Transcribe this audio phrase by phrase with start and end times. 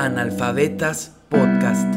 [0.00, 1.94] Analfabetas Podcast.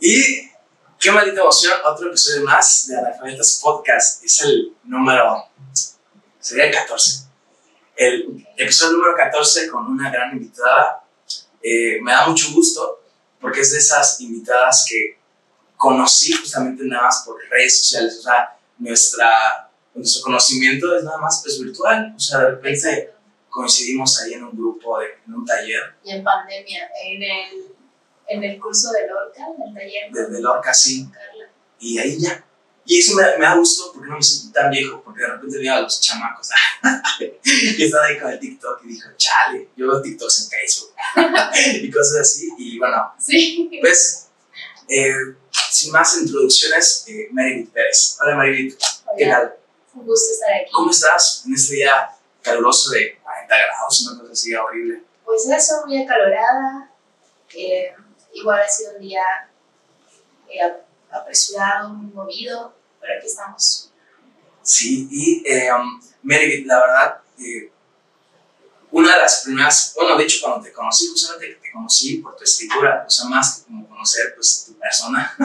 [0.00, 0.50] Y
[0.98, 4.24] qué maldita emoción, otro episodio más de Analfabetas Podcast.
[4.24, 5.44] Es el número,
[6.40, 7.28] sería el 14.
[7.94, 11.04] El episodio número 14 con una gran invitada.
[11.62, 13.05] Eh, me da mucho gusto
[13.46, 15.18] porque es de esas invitadas que
[15.76, 18.18] conocí justamente nada más por redes sociales.
[18.18, 22.12] O sea, nuestra, nuestro conocimiento es nada más pues, virtual.
[22.16, 23.20] O sea, de repente Exacto.
[23.48, 27.66] coincidimos ahí en un grupo, de- en un taller Y en pandemia, en el,
[28.26, 31.06] en el curso de Lorca, en el taller desde Lorca, sí.
[31.12, 31.48] Carla.
[31.78, 32.44] y ahí ya.
[32.86, 35.58] Y eso me, me da gusto porque no me siento tan viejo, porque de repente
[35.58, 36.48] veo a los chamacos
[37.18, 40.94] y están ahí con el TikTok y dijo, chale, yo veo TikToks en Facebook
[41.82, 42.48] y cosas así.
[42.58, 43.68] Y bueno, Sí.
[43.80, 44.28] pues,
[44.88, 45.12] eh,
[45.70, 48.18] sin más introducciones, eh, Maribit Pérez.
[48.22, 48.78] Hola Maribit,
[49.18, 49.56] ¿qué tal?
[49.94, 50.70] un gusto estar aquí.
[50.72, 52.10] ¿Cómo estás en este día
[52.42, 55.02] caluroso de 40 grados, una cosa así horrible?
[55.24, 56.90] Pues eso, muy acalorada.
[57.56, 57.94] eh,
[58.34, 59.22] igual ha sido un día
[60.48, 60.60] eh,
[61.10, 63.92] apresurado, muy movido, pero aquí estamos.
[64.62, 67.70] Sí, y eh, um, Meredith, la verdad, eh,
[68.90, 72.44] una de las primeras, bueno, de hecho, cuando te conocí, justamente te conocí por tu
[72.44, 75.36] escritura, o sea, más que como conocer, pues, tu persona,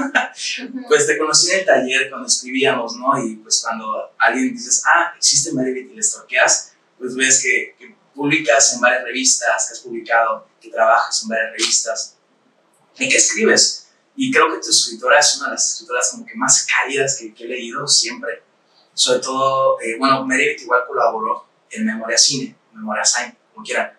[0.87, 3.23] pues te conocí en el taller cuando escribíamos, ¿no?
[3.23, 7.95] Y pues cuando alguien dices, ah, existe Meredith y le stalkeas, pues ves que, que
[8.15, 12.15] publicas en varias revistas, que has publicado, que trabajas en varias revistas
[12.97, 13.87] y que escribes.
[14.21, 17.33] Y creo que tu escritora es una de las escritoras como que más cálidas que,
[17.33, 18.43] que he leído siempre
[18.93, 23.91] sobre todo, eh, bueno, Meredith igual colaboró en Memoria Cine, Memoria Sign, como quieran,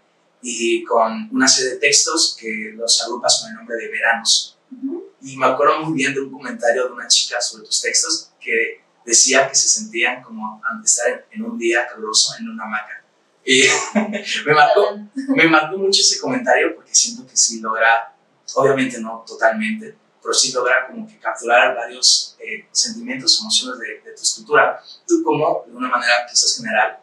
[0.43, 4.59] y con una serie de textos que los agrupas con el nombre de Veranos.
[4.70, 5.11] Ujú.
[5.23, 8.83] Y me acuerdo muy bien de un comentario de una chica sobre tus textos que
[9.05, 13.04] decía que se sentían como ante estar en, en un día caluroso en una hamaca.
[13.44, 13.62] Y
[14.47, 18.15] me marcó, me marcó mucho ese comentario porque siento que sí logra,
[18.54, 24.22] obviamente no totalmente, pero sí logra como que capturar varios eh, sentimientos, emociones de, tu
[24.22, 24.83] escritura.
[25.06, 27.00] ¿Tú cómo, de una manera quizás general,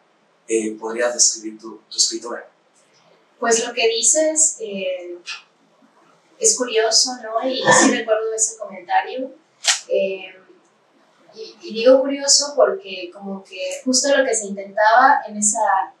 [0.48, 2.48] eh, podrías describir tu, tu escritura?
[3.38, 5.18] Pues lo que dices eh,
[6.38, 7.46] es curioso, ¿no?
[7.48, 9.32] Y sí recuerdo ese comentario.
[9.88, 10.34] Eh,
[11.34, 15.94] y, y digo curioso porque como que justo lo que se intentaba en esa,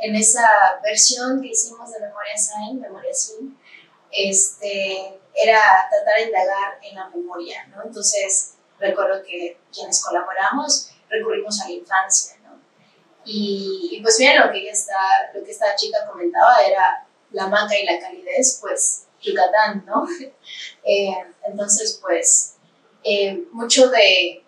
[0.00, 0.48] en esa
[0.82, 3.58] versión que hicimos de Memoria Sign, Memoria Sin,
[4.10, 7.82] este, era tratar de indagar en la memoria, ¿no?
[7.84, 12.60] Entonces recuerdo que quienes colaboramos recurrimos a la infancia, ¿no?
[13.24, 17.78] Y, y pues bien, lo que, está, lo que esta chica comentaba era la maca
[17.78, 20.06] y la calidez, pues Yucatán, ¿no?
[20.82, 21.14] Eh,
[21.44, 22.56] entonces, pues,
[23.04, 24.42] eh, mucho de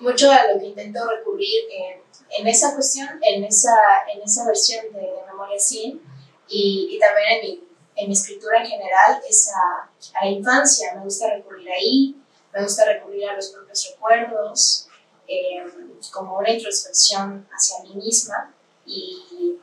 [0.00, 2.00] mucho a lo que intento recurrir en,
[2.38, 3.76] en esa cuestión, en esa,
[4.12, 6.00] en esa versión de, de Memoria Sin
[6.48, 7.67] y, y también en mi,
[7.98, 10.94] en mi escritura en general es a, a la infancia.
[10.94, 12.16] Me gusta recurrir ahí,
[12.52, 14.88] me gusta recurrir a los propios recuerdos,
[15.26, 15.64] eh,
[16.12, 18.54] como una introspección hacia mí misma
[18.86, 19.58] y,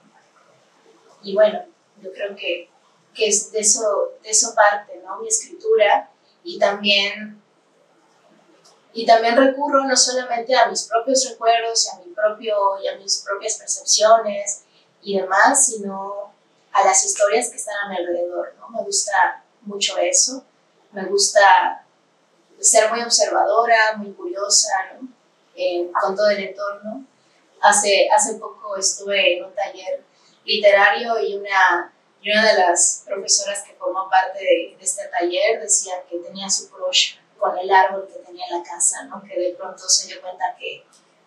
[1.23, 1.66] y bueno,
[2.01, 2.69] yo creo que,
[3.13, 5.19] que es de eso, de eso parte, ¿no?
[5.19, 6.12] Mi escritura
[6.44, 7.41] y también,
[8.94, 12.97] y también recurro no solamente a mis propios recuerdos y a, mi propio, y a
[12.97, 14.66] mis propias percepciones
[15.02, 16.34] y demás, sino
[16.75, 18.67] a las historias que están a mi alrededor, ¿no?
[18.69, 20.43] Me gusta mucho eso,
[20.91, 21.85] me gusta
[22.59, 25.07] ser muy observadora, muy curiosa, ¿no?
[25.55, 27.05] Eh, con todo el entorno.
[27.61, 30.03] Hace, hace poco estuve en un taller
[30.43, 35.61] literario y una, y una de las profesoras que formó parte de, de este taller
[35.61, 39.23] decía que tenía su crush con el árbol que tenía en la casa, ¿no?
[39.23, 40.85] que de pronto se dio cuenta que,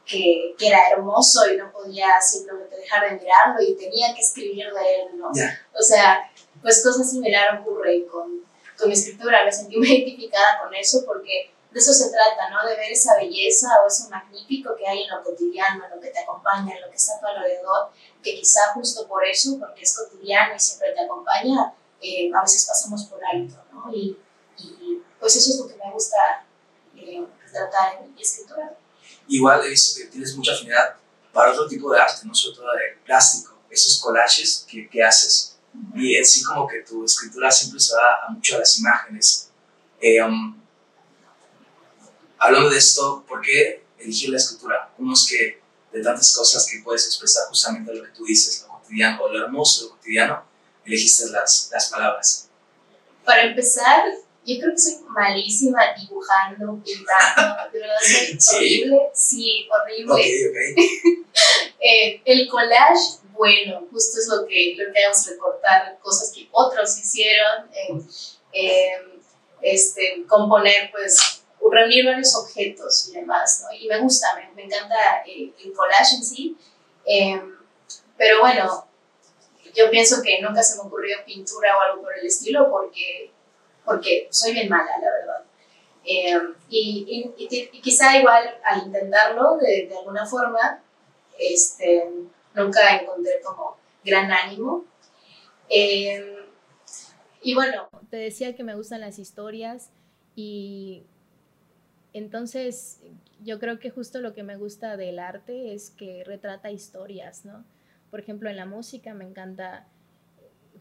[0.08, 4.72] que, que era hermoso y no podía simplemente dejar de mirarlo y tenía que escribir
[4.72, 5.18] de él.
[5.18, 5.30] ¿no?
[5.34, 5.60] Ya.
[5.78, 6.30] O sea,
[6.62, 8.42] pues cosas similares ocurre con,
[8.76, 9.44] con mi escritura.
[9.44, 12.66] Me sentí muy identificada con eso porque de eso se trata, ¿no?
[12.66, 16.08] De ver esa belleza o eso magnífico que hay en lo cotidiano, en lo que
[16.08, 17.90] te acompaña, en lo que está a tu alrededor,
[18.22, 22.66] que quizá justo por eso, porque es cotidiano y siempre te acompaña, eh, a veces
[22.66, 23.92] pasamos por alto, ¿no?
[23.92, 24.18] Y,
[24.56, 26.16] y, pues eso es lo que me gusta
[26.96, 28.74] eh, tratar en mi escritura.
[29.28, 30.96] Igual he visto que tienes mucha afinidad
[31.32, 35.56] para otro tipo de arte, no sobre todo el plástico, esos collages que, que haces.
[35.94, 39.50] Y en sí como que tu escritura siempre se va a mucho a las imágenes.
[40.00, 40.58] Eh, um,
[42.38, 44.90] hablando de esto, ¿por qué elegir la escritura?
[44.96, 45.60] ¿Cómo es que
[45.92, 49.44] de tantas cosas que puedes expresar justamente lo que tú dices, lo cotidiano, o lo
[49.44, 50.44] hermoso, lo cotidiano,
[50.84, 52.48] elegiste las, las palabras?
[53.24, 54.04] Para empezar,
[54.48, 57.96] yo creo que soy malísima dibujando, pintando, de verdad
[58.38, 60.12] soy horrible, sí, horrible.
[60.12, 61.24] Ok, ok.
[61.80, 66.48] Eh, el collage, bueno, justo es lo que, lo que vamos a recortar, cosas que
[66.50, 68.00] otros hicieron, eh,
[68.52, 69.20] eh,
[69.62, 73.76] este, componer, pues, reunir varios objetos y demás, ¿no?
[73.78, 76.56] Y me gusta, me, me encanta el collage en sí,
[78.16, 78.88] pero bueno,
[79.74, 83.32] yo pienso que nunca se me ocurrió pintura o algo por el estilo porque,
[83.88, 85.44] porque soy bien mala, la verdad.
[86.68, 90.82] y, y, quizá igual al intentarlo de, de alguna forma,
[91.38, 92.04] este,
[92.54, 94.84] nunca encontré como gran ánimo.
[95.70, 96.22] Em,
[97.42, 99.90] y bueno, te decía que me gustan las historias
[100.36, 101.04] y
[102.12, 103.00] entonces
[103.42, 107.64] yo creo que justo lo que me gusta del arte es que retrata historias, ¿no?
[108.10, 109.86] Por ejemplo, en la música me encanta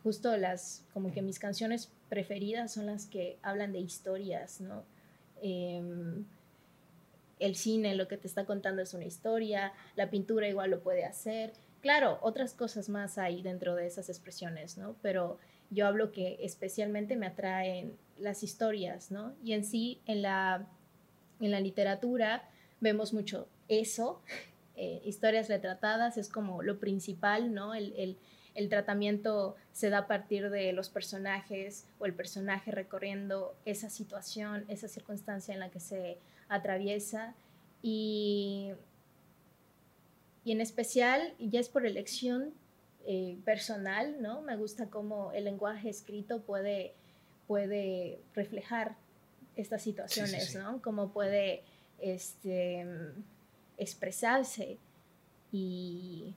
[0.04, 4.84] justo las, como que mis canciones preferidas son las que hablan de historias, ¿no?
[5.42, 6.26] Em,
[7.40, 11.06] el cine lo que te está contando es una historia, la pintura igual lo puede
[11.06, 11.54] hacer.
[11.82, 14.96] Claro, otras cosas más hay dentro de esas expresiones, ¿no?
[15.02, 15.38] Pero
[15.70, 19.36] yo hablo que especialmente me atraen las historias, ¿no?
[19.44, 20.68] Y en sí, en la,
[21.40, 22.50] en la literatura
[22.80, 24.22] vemos mucho eso,
[24.76, 27.76] eh, historias retratadas es como lo principal, ¿no?
[27.76, 28.18] El, el,
[28.58, 34.66] el tratamiento se da a partir de los personajes o el personaje recorriendo esa situación,
[34.68, 36.18] esa circunstancia en la que se
[36.50, 37.36] atraviesa
[37.84, 38.72] y,
[40.44, 42.52] y en especial, ya es por elección
[43.06, 44.42] eh, personal, ¿no?
[44.42, 46.96] Me gusta cómo el lenguaje escrito puede,
[47.46, 48.96] puede reflejar
[49.56, 50.82] estas situaciones, ¿no?
[50.82, 51.62] Cómo puede
[52.00, 52.88] este,
[53.78, 54.80] expresarse
[55.52, 56.34] y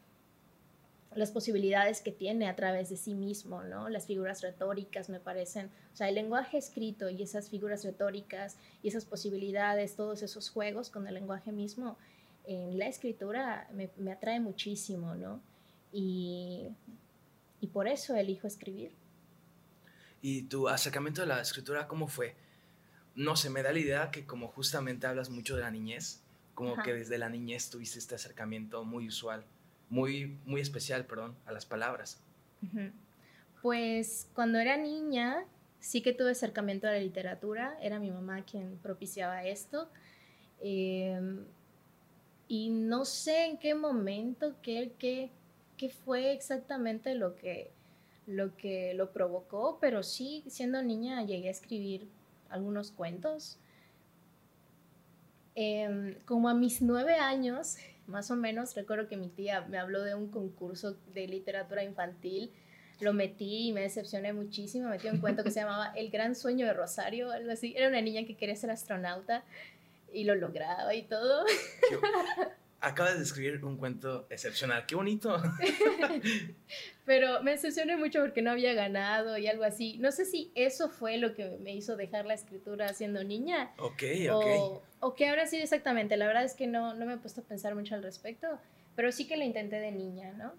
[1.14, 3.88] las posibilidades que tiene a través de sí mismo, ¿no?
[3.88, 8.88] Las figuras retóricas me parecen, o sea, el lenguaje escrito y esas figuras retóricas y
[8.88, 11.98] esas posibilidades, todos esos juegos con el lenguaje mismo,
[12.44, 15.40] en la escritura me, me atrae muchísimo, ¿no?
[15.92, 16.68] Y,
[17.60, 18.92] y por eso elijo escribir.
[20.22, 22.36] ¿Y tu acercamiento a la escritura cómo fue?
[23.16, 26.22] No sé, me da la idea que como justamente hablas mucho de la niñez,
[26.54, 29.44] como que desde la niñez tuviste este acercamiento muy usual
[29.90, 32.22] muy, muy especial, perdón, a las palabras.
[33.60, 35.44] Pues cuando era niña
[35.80, 39.90] sí que tuve acercamiento a la literatura, era mi mamá quien propiciaba esto.
[40.60, 41.44] Em,
[42.48, 45.30] y no sé en qué momento, qué, qué,
[45.76, 47.70] qué fue exactamente lo que,
[48.26, 52.08] lo que lo provocó, pero sí, siendo niña llegué a escribir
[52.48, 53.58] algunos cuentos.
[55.54, 57.76] Em, como a mis nueve años,
[58.10, 58.74] más o menos.
[58.74, 62.50] Recuerdo que mi tía me habló de un concurso de literatura infantil.
[63.00, 64.88] Lo metí y me decepcioné muchísimo.
[64.88, 67.72] Me metí un cuento que se llamaba El gran sueño de Rosario, algo así.
[67.76, 69.44] Era una niña que quería ser astronauta
[70.12, 71.44] y lo lograba y todo.
[72.82, 75.36] Acabas de escribir un cuento excepcional, qué bonito.
[77.04, 79.98] Pero me decepcioné mucho porque no había ganado y algo así.
[79.98, 83.72] No sé si eso fue lo que me hizo dejar la escritura siendo niña.
[83.76, 84.44] Ok, ok.
[84.46, 86.16] O, o qué habrá sido exactamente.
[86.16, 88.48] La verdad es que no, no me he puesto a pensar mucho al respecto,
[88.96, 90.52] pero sí que lo intenté de niña, ¿no?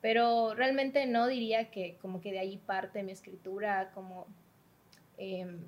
[0.00, 4.26] Pero realmente no diría que como que de ahí parte mi escritura, como
[5.18, 5.58] em,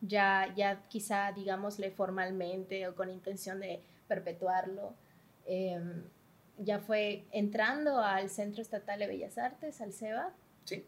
[0.00, 4.94] ya, ya quizá digámosle formalmente o con intención de perpetuarlo
[5.46, 6.04] Em,
[6.58, 10.32] ya fue entrando al Centro Estatal de Bellas Artes, al CEBA.
[10.64, 10.84] Sí.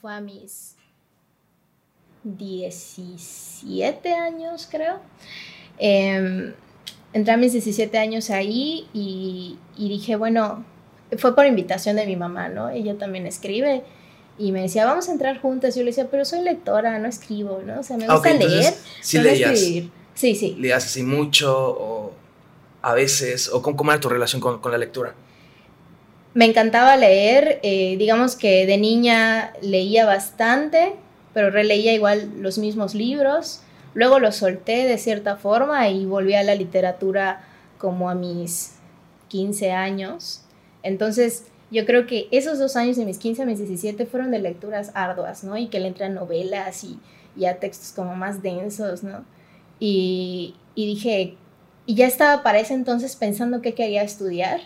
[0.00, 0.76] Fue a mis
[2.24, 5.00] 17 años, creo.
[5.78, 6.54] Eh,
[7.12, 10.64] entré a mis 17 años ahí y, y, dije, bueno,
[11.18, 12.70] fue por invitación de mi mamá, ¿no?
[12.70, 13.84] Ella también escribe
[14.38, 15.76] y me decía, vamos a entrar juntas.
[15.76, 17.80] Yo le decía, pero soy lectora, no escribo, ¿no?
[17.80, 18.74] O sea, me gusta leer.
[19.00, 19.52] Sí, leías.
[19.52, 19.90] Escribir.
[20.14, 20.56] Sí, sí.
[20.58, 22.03] ¿Leías así mucho o
[22.84, 23.48] a veces?
[23.48, 25.14] ¿O cómo, era tu relación con, la lectura?
[26.34, 30.94] Me encantaba leer, eh, digamos que de niña leía bastante,
[31.32, 33.60] pero releía igual los mismos libros.
[33.94, 37.44] Luego los solté de cierta forma y volví a la literatura
[37.78, 38.74] como a mis
[39.28, 40.42] 15 años.
[40.82, 44.40] Entonces, yo creo que esos dos años de mis 15 a mis 17 fueron de
[44.40, 45.56] lecturas arduas, ¿no?
[45.56, 46.98] Y que le entran novelas y,
[47.34, 49.24] y a textos como más densos, ¿no?
[49.80, 51.36] Y, y dije,
[51.86, 54.60] y ya estaba para ese entonces pensando qué quería estudiar.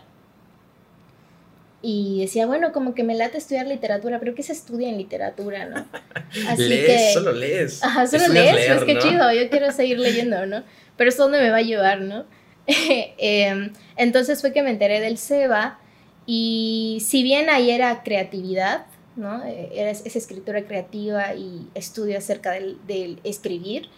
[1.80, 5.66] Y decía, bueno, como que me late estudiar literatura, pero ¿qué se estudia en literatura,
[5.66, 5.86] no?
[6.48, 7.84] Así lees, solo lees.
[7.84, 10.64] Ajá, solo lees, pues qué chido, yo quiero seguir leyendo, ¿no?
[10.96, 12.24] Pero es donde me va a llevar, ¿no?
[12.66, 15.78] Em, entonces fue que me enteré del SEBA
[16.26, 19.42] y si bien ahí era creatividad, ¿no?
[19.46, 23.88] Eh, es, escritura creativa y estudio acerca del, escribir,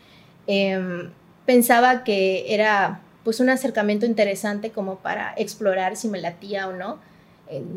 [0.47, 1.11] em,
[1.47, 6.99] pensaba que era pues un acercamiento interesante como para explorar si me latía o no,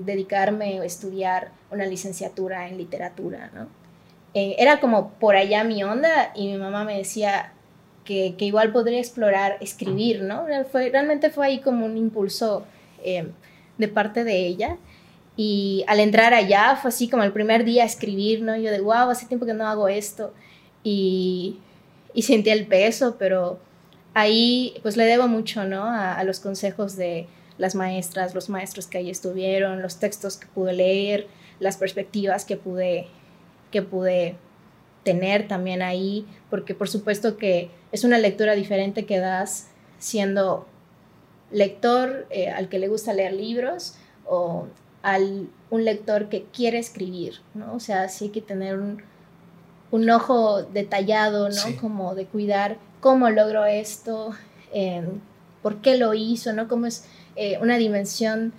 [0.06, 3.68] dedicarme o estudiar una licenciatura en literatura, ¿no?
[4.36, 7.54] Eh, era como por allá mi onda y mi mamá me decía
[8.04, 10.46] que, que igual podría explorar escribir, ¿no?
[10.72, 12.66] Fue, realmente fue ahí como un impulso
[13.04, 13.32] em,
[13.78, 14.78] de parte de ella.
[15.36, 18.56] Y al entrar allá fue así como el primer día escribir, ¿no?
[18.56, 20.34] Yo de, wow, hace tiempo que no hago esto.
[20.84, 21.58] Y,
[22.14, 23.60] y sentí el peso, pero
[24.14, 25.86] ahí pues le debo mucho, ¿no?
[25.86, 27.28] A, los consejos de
[27.58, 31.28] las maestras, los maestros que ahí estuvieron, los textos que pude leer,
[31.60, 33.08] las perspectivas que pude,
[33.72, 34.36] que pude
[35.04, 39.68] tener también ahí, porque por supuesto que es una lectura diferente que das
[40.00, 40.68] siendo
[41.52, 44.68] lector eh, al que le gusta leer libros o
[45.04, 47.76] al un lector que quiere escribir, ¿no?
[47.76, 49.04] O sea, sí hay que tener un,
[49.92, 51.82] un ojo detallado, ¿no?
[51.82, 54.34] Como de cuidar cómo logró esto,
[54.72, 55.20] em,
[55.62, 56.70] por qué lo hizo, ¿no?
[56.70, 57.04] Cómo es
[57.36, 58.54] eh, una dimensión,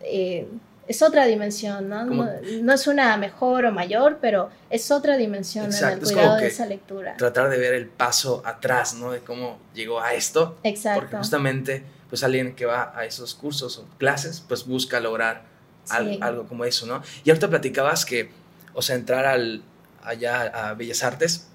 [0.00, 0.48] eh,
[0.88, 2.06] es otra dimensión, ¿no?
[2.06, 2.72] ¿no?
[2.72, 7.14] es una mejor o mayor, pero es otra dimensión en el cuidado de esa lectura.
[7.18, 9.12] Tratar de ver el paso atrás, ¿no?
[9.12, 10.58] De cómo llegó a esto.
[10.62, 11.00] Exacto.
[11.00, 15.42] Porque justamente, pues alguien que va a esos cursos o clases, pues busca lograr
[15.90, 17.02] algo, como eso, ¿no?
[17.22, 18.30] Y ahorita platicabas que,
[18.72, 19.62] o sea, entrar al,
[20.02, 21.49] allá a Bellas Artes,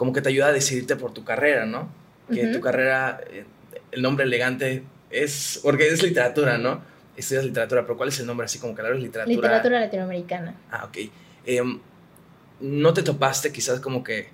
[0.00, 1.86] como que te ayuda a decidirte por tu carrera, ¿no?
[2.32, 3.44] Que tu carrera, eh,
[3.92, 6.80] el nombre elegante es, porque es literatura, ¿no?
[7.18, 8.94] Estudias literatura, pero ¿cuál es el nombre así como claro?
[8.94, 9.36] Es literatura.
[9.36, 10.54] Literatura latinoamericana.
[10.70, 10.96] Ah, ok.
[11.44, 11.80] Em,
[12.60, 14.30] ¿No te topaste quizás como que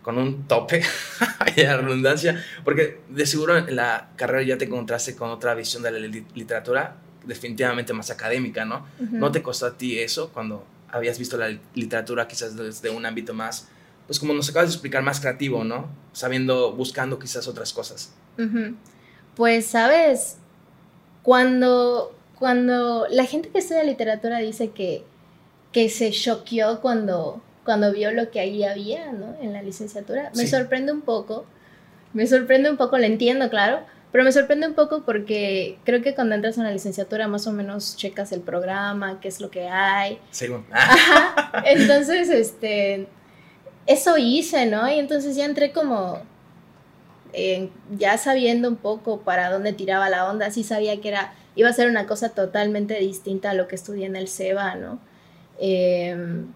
[0.00, 0.80] con un tope,
[1.56, 2.40] la redundancia?
[2.62, 6.98] Porque de seguro en la carrera ya te encontraste con otra visión de la literatura
[7.24, 8.86] definitivamente más académica, ¿no?
[9.00, 13.34] ¿No te costó a ti eso cuando habías visto la literatura quizás desde un ámbito
[13.34, 13.68] más,
[14.08, 15.86] pues como nos acabas de explicar, más creativo, ¿no?
[16.14, 18.10] Sabiendo, buscando quizás otras cosas.
[19.36, 20.38] Pues, sabes,
[21.22, 25.04] cuando, cuando la gente que estudia literatura dice que,
[25.72, 29.36] que se choqueó cuando, cuando vio lo que ahí había, ¿no?
[29.42, 31.44] En la licenciatura, me sorprende un poco,
[32.14, 36.14] me sorprende un poco, lo entiendo, claro, pero me sorprende un poco porque creo que
[36.14, 39.68] cuando entras a una licenciatura más o menos checas el programa, qué es lo que
[39.68, 40.18] hay.
[40.30, 40.64] Según.
[41.66, 43.06] Entonces, este,
[43.88, 44.86] eso hice, ¿no?
[44.88, 46.20] Y entonces ya entré como,
[47.96, 51.72] ya sabiendo un poco para dónde tiraba la onda, sí sabía que era, iba a
[51.72, 54.98] ser una cosa totalmente distinta a lo que estudié en el SEBA, ¿no?
[55.58, 56.52] Em,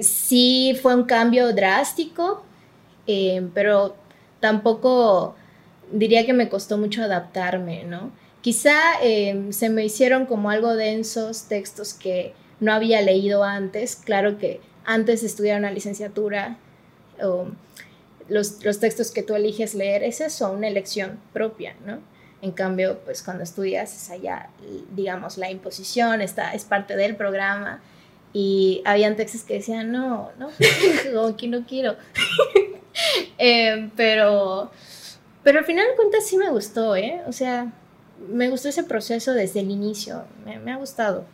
[0.00, 2.42] sí fue un cambio drástico,
[3.06, 3.96] em, pero
[4.40, 5.36] tampoco
[5.92, 8.12] diría que me costó mucho adaptarme, ¿no?
[8.40, 8.72] Quizá
[9.50, 13.96] se me hicieron como algo densos textos que no había leído antes.
[13.96, 16.56] Claro que antes de estudiar una licenciatura,
[18.28, 21.98] los, textos que tú eliges leer es eso, una elección propia, ¿no?
[22.42, 24.48] En cambio, pues cuando estudias es allá,
[24.94, 27.80] digamos, la imposición, está, es parte del programa.
[28.32, 30.50] Y habían textos que decían, no, no,
[31.28, 31.96] aquí no quiero.
[33.38, 34.70] Em, pero
[35.42, 37.22] pero al final de cuentas sí me gustó, ¿eh?
[37.26, 37.72] O sea,
[38.28, 41.24] me gustó ese proceso desde el inicio, me, ha gustado.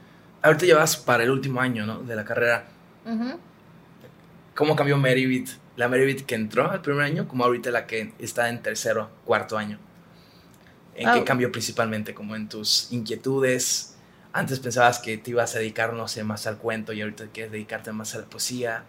[0.43, 2.01] Ahorita llevas para el último año, ¿no?
[2.01, 2.67] De la carrera.
[4.57, 5.51] ¿Cómo cambió Meribit?
[5.77, 9.59] La Meribit que entró al primer año, como ahorita la que está en tercero, cuarto
[9.59, 9.79] año.
[10.95, 12.15] ¿En qué cambió principalmente?
[12.15, 13.97] Como en tus inquietudes.
[14.33, 17.53] Antes pensabas que te ibas a dedicar, no sé, más al cuento y ahorita quieres
[17.53, 18.85] dedicarte más a la poesía.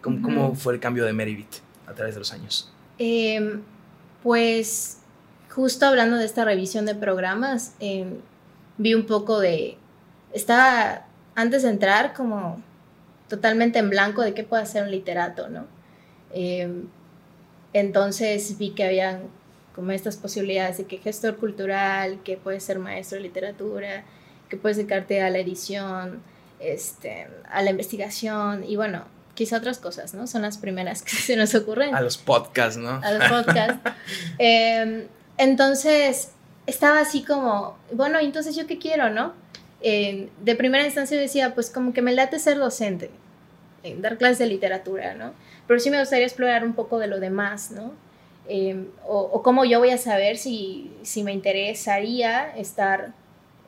[0.00, 1.54] ¿Cómo, ¿cómo fue el cambio de Meribit
[1.86, 2.72] a través de los años?
[2.98, 3.60] Eh,
[4.24, 4.98] pues
[5.50, 8.16] justo hablando de esta revisión de programas, em,
[8.76, 9.76] vi un poco de,
[10.32, 12.60] estaba antes de entrar como
[13.32, 15.64] totalmente en blanco de qué puede hacer un literato, ¿no?
[16.34, 16.86] Em,
[17.72, 19.22] entonces vi que habían
[19.74, 24.04] como estas posibilidades de que gestor cultural, que puedes ser maestro de literatura,
[24.50, 26.20] que puedes dedicarte a la edición,
[26.60, 30.26] este, a la investigación y bueno, quizá otras cosas, ¿no?
[30.26, 31.94] Son las primeras que se nos ocurren.
[31.94, 33.00] A los podcasts, ¿no?
[33.02, 33.80] A los podcasts.
[34.38, 35.04] Em,
[35.38, 36.32] entonces,
[36.66, 39.40] estaba así como, bueno, entonces yo qué quiero, ¿no?
[39.82, 43.10] de primera instancia decía, pues como que me late ser docente,
[43.98, 45.32] dar clases de literatura, ¿no?
[45.66, 47.92] Pero sí me gustaría explorar un poco de lo demás, ¿no?
[48.48, 53.12] Em, o, cómo yo voy a saber si, si me interesaría estar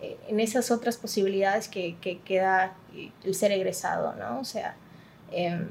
[0.02, 2.75] eh, en esas otras posibilidades que, que, que da
[3.25, 4.40] el ser egresado, ¿no?
[4.40, 4.76] O sea,
[5.35, 5.68] Em,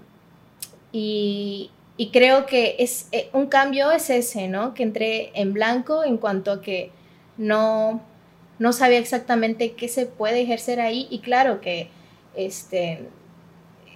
[0.91, 1.71] y,
[2.11, 4.73] creo que es eh, un cambio es ese, ¿no?
[4.73, 6.91] Que entré en blanco en cuanto a que
[7.37, 8.01] no,
[8.59, 11.89] no sabía exactamente qué se puede ejercer ahí y claro que,
[12.35, 13.07] este,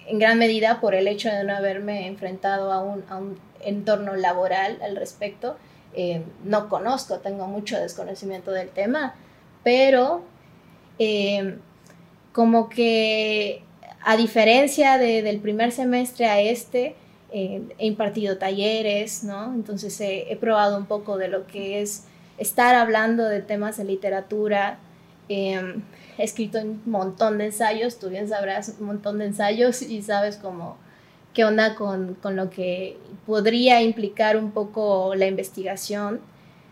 [0.08, 4.16] en gran medida por el hecho de no haberme enfrentado a un, a un entorno
[4.16, 5.56] laboral al respecto.
[5.94, 9.14] Eh, no conozco, tengo mucho desconocimiento del tema,
[9.64, 10.22] pero
[10.98, 11.56] eh,
[12.32, 13.62] como que
[14.04, 16.94] a diferencia del primer semestre a este,
[17.32, 19.52] eh, he impartido talleres, ¿no?
[19.54, 22.04] Entonces he, probado un poco de lo que es
[22.38, 24.78] estar hablando de temas de literatura.
[25.28, 25.82] Em,
[26.16, 30.36] he escrito un montón de ensayos, tú bien sabrás un montón de ensayos y sabes
[30.36, 30.76] cómo
[31.34, 36.20] qué onda con, con, lo que podría implicar un poco la investigación.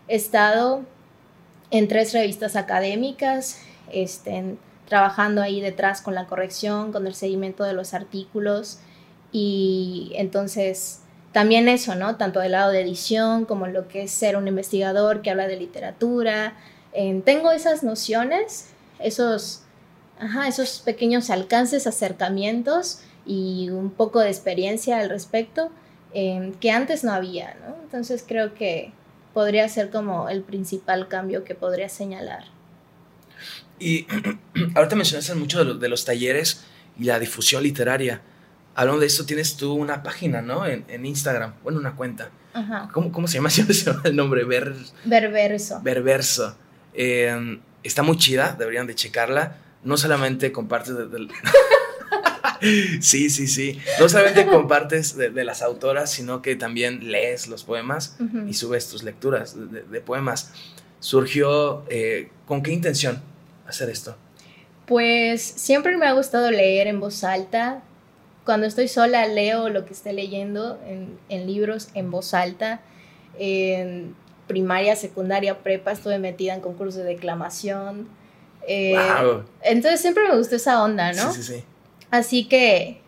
[0.07, 0.81] He estado
[1.71, 3.61] en tres revistas académicas,
[3.91, 8.79] este, trabajando ahí detrás con la corrección, con el seguimiento de los artículos
[9.31, 12.15] y entonces también eso, ¿no?
[12.15, 15.57] Tanto del lado de edición como lo que es ser un investigador que habla de
[15.57, 16.53] literatura.
[17.23, 19.61] Tengo esas nociones, esos,
[20.47, 25.69] esos pequeños alcances, acercamientos y un poco de experiencia al respecto
[26.13, 27.75] que antes no había, ¿no?
[27.83, 28.91] Entonces creo que
[29.33, 32.45] podría ser como el principal cambio que podría señalar.
[33.79, 34.07] Y
[34.75, 36.63] ahorita mencionaste mucho de, los talleres
[36.97, 38.21] y la difusión literaria.
[38.73, 40.65] Hablando de eso, tienes tú una página, ¿no?
[40.65, 42.29] En, Instagram, bueno, una cuenta.
[42.53, 42.89] Ajá.
[42.91, 43.49] ¿Cómo, se llama?
[43.51, 44.43] se llama el nombre?
[44.43, 44.75] Ver...
[45.05, 45.81] Berverso.
[45.83, 46.57] Berverso.
[46.97, 49.57] Em, está muy chida, deberían de checarla.
[49.83, 50.95] No solamente compartes
[53.01, 53.79] sí, sí, sí.
[53.99, 59.03] No solamente compartes de, las autoras, sino que también lees los poemas y subes tus
[59.03, 60.51] lecturas de, poemas.
[60.99, 63.21] ¿Surgió eh, con qué intención
[63.67, 64.17] hacer esto?
[64.87, 67.83] Pues siempre me ha gustado leer en voz alta.
[68.43, 70.79] Cuando estoy sola leo lo que esté leyendo
[71.29, 72.81] en, libros en voz alta.
[73.37, 74.15] En
[74.47, 78.07] primaria, secundaria, prepa estuve metida en concursos de declamación.
[78.67, 78.95] Eh,
[79.61, 81.31] entonces siempre me gustó esa onda, ¿no?
[81.31, 81.63] Sí, sí, sí.
[82.09, 83.01] Así que,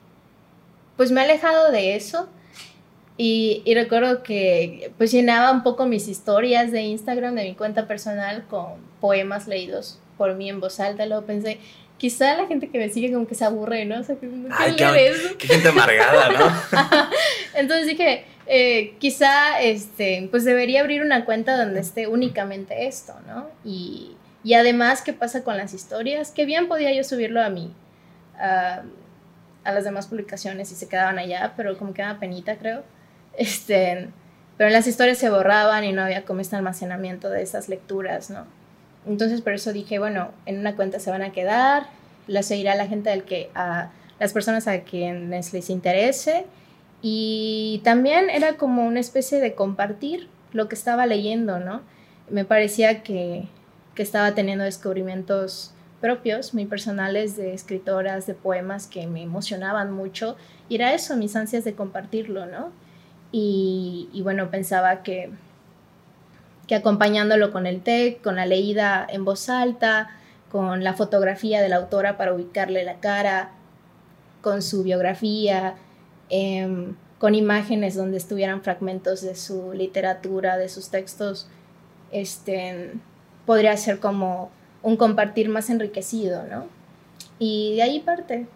[0.97, 2.29] pues me he alejado de eso.
[3.17, 7.85] Y, y, recuerdo que pues llenaba un poco mis historias de Instagram, de mi cuenta
[7.85, 11.59] personal, con poemas leídos por mí en voz alta, luego pensé,
[11.97, 13.99] quizá la gente que me sigue como que se aburre, ¿no?
[13.99, 17.09] O sea, que, Ay, qué, qué, gente amargada, ¿no?
[17.53, 23.47] Entonces dije, eh, quizá, este, pues debería abrir una cuenta donde esté únicamente esto, ¿no?
[23.63, 26.31] Y, y además, ¿qué pasa con las historias?
[26.31, 27.71] Que bien podía yo subirlo a mí,
[28.39, 28.81] a,
[29.65, 32.83] las demás publicaciones y se quedaban allá, pero como que daba penita, creo.
[33.37, 34.09] Este,
[34.57, 38.47] pero las historias se borraban y no había como este almacenamiento de esas lecturas, ¿no?
[39.05, 41.83] Entonces por eso dije, bueno, en una cuenta se van a quedar,
[42.25, 46.47] las seguirá la gente del que, a las personas a quienes les interese.
[47.01, 51.81] Y también era como una especie de compartir lo que estaba leyendo, ¿no?
[52.29, 53.47] Me parecía que,
[53.95, 60.35] que estaba teniendo descubrimientos propios, muy personales, de escritoras, de poemas que me emocionaban mucho.
[60.67, 62.71] Y era eso, mis ansias de compartirlo, ¿no?
[63.31, 65.31] Y, bueno, pensaba que
[66.67, 70.09] que acompañándolo con el TEC, con la leída en voz alta,
[70.51, 73.49] con la fotografía de la autora para ubicarle la cara,
[74.43, 75.73] con su biografía,
[76.29, 81.47] em, con imágenes donde estuvieran fragmentos de su literatura, de sus textos,
[82.11, 82.93] este,
[83.45, 86.67] podría ser como un compartir más enriquecido, ¿no?
[87.39, 88.47] Y de ahí parte.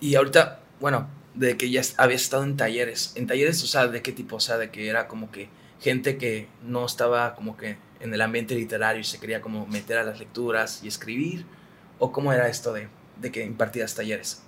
[0.00, 4.02] Y ahorita, bueno, de que ya habías estado en talleres, en talleres, o sea, ¿de
[4.02, 4.36] qué tipo?
[4.36, 5.48] O sea, de que era como que
[5.80, 9.98] gente que no estaba como que en el ambiente literario y se quería como meter
[9.98, 11.46] a las lecturas y escribir?
[11.98, 12.88] ¿O cómo era esto de,
[13.20, 14.42] de que impartías talleres?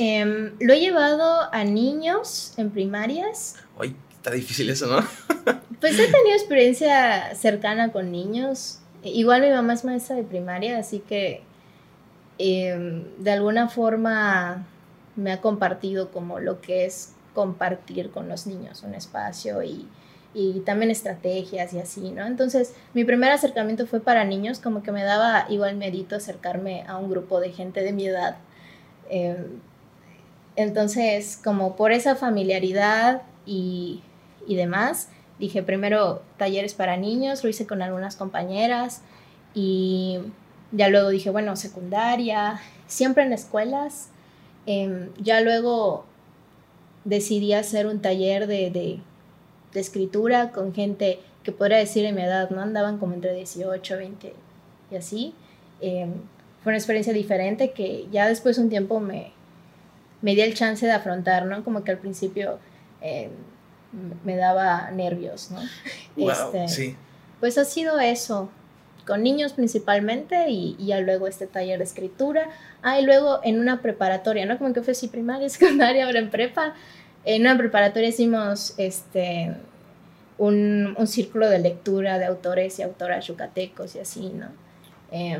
[0.00, 3.56] Em, lo he llevado a niños en primarias.
[3.76, 5.00] Uy, está difícil eso, ¿no?
[5.80, 8.78] pues he tenido experiencia cercana con niños.
[9.02, 11.42] Igual mi mamá es maestra de primaria, así que
[12.38, 14.68] em, de alguna forma
[15.16, 19.88] me ha compartido como lo que es compartir con los niños un espacio y,
[20.32, 22.24] y también estrategias y así, ¿no?
[22.24, 26.98] Entonces, mi primer acercamiento fue para niños, como que me daba igual medito acercarme a
[26.98, 28.36] un grupo de gente de mi edad.
[29.10, 29.58] Em,
[30.58, 34.02] entonces, como por esa familiaridad y,
[34.48, 39.02] y, demás, dije primero talleres para niños, lo hice con algunas compañeras
[39.54, 40.18] y
[40.72, 44.08] ya luego dije, bueno, secundaria, siempre en escuelas.
[44.66, 46.04] Em, ya luego
[47.04, 49.00] decidí hacer un taller de, de
[49.74, 52.60] escritura con gente que podría decir en mi edad, ¿no?
[52.60, 54.34] Andaban como entre 18, 20
[54.90, 55.34] y así.
[55.80, 56.14] Em,
[56.64, 59.37] fue una experiencia diferente que ya después de un tiempo me,
[60.22, 61.64] me di el chance de afrontar, ¿no?
[61.64, 62.58] Como que al principio
[63.00, 63.30] em,
[64.24, 65.60] me daba nervios, ¿no?
[66.16, 66.96] Wow, este, sí.
[67.40, 68.50] Pues ha sido eso.
[69.06, 72.50] con niños principalmente y, y, ya luego este taller de escritura.
[72.82, 74.58] Ah, y luego en una preparatoria, ¿no?
[74.58, 76.74] Como que fue así primaria, secundaria, ahora en prepa.
[77.24, 79.54] En una preparatoria hicimos este,
[80.36, 84.48] un, un círculo de lectura de autores y autoras yucatecos y así, ¿no?
[85.10, 85.38] Eh,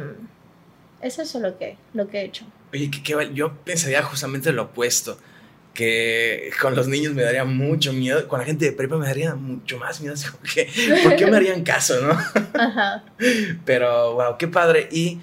[1.01, 2.45] eso es lo que, lo que he hecho.
[2.72, 5.18] Oye, que, yo pensaría justamente lo opuesto
[5.78, 9.37] que con los niños me daría mucho miedo, con la gente de prepa me daría
[9.37, 10.16] mucho más miedo,
[10.52, 10.68] que,
[11.04, 12.18] ¿por qué me harían caso, no?
[12.61, 13.04] Ajá.
[13.64, 14.88] Pero, wow, qué padre.
[14.90, 15.20] Y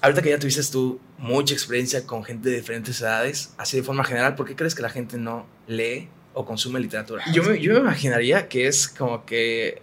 [0.00, 4.04] ahorita que ya tuviste tú mucha experiencia con gente de diferentes edades, así de forma
[4.04, 7.24] general, ¿por qué crees que la gente no lee o consume literatura?
[7.32, 9.82] Yo me, yo me imaginaría que es como que,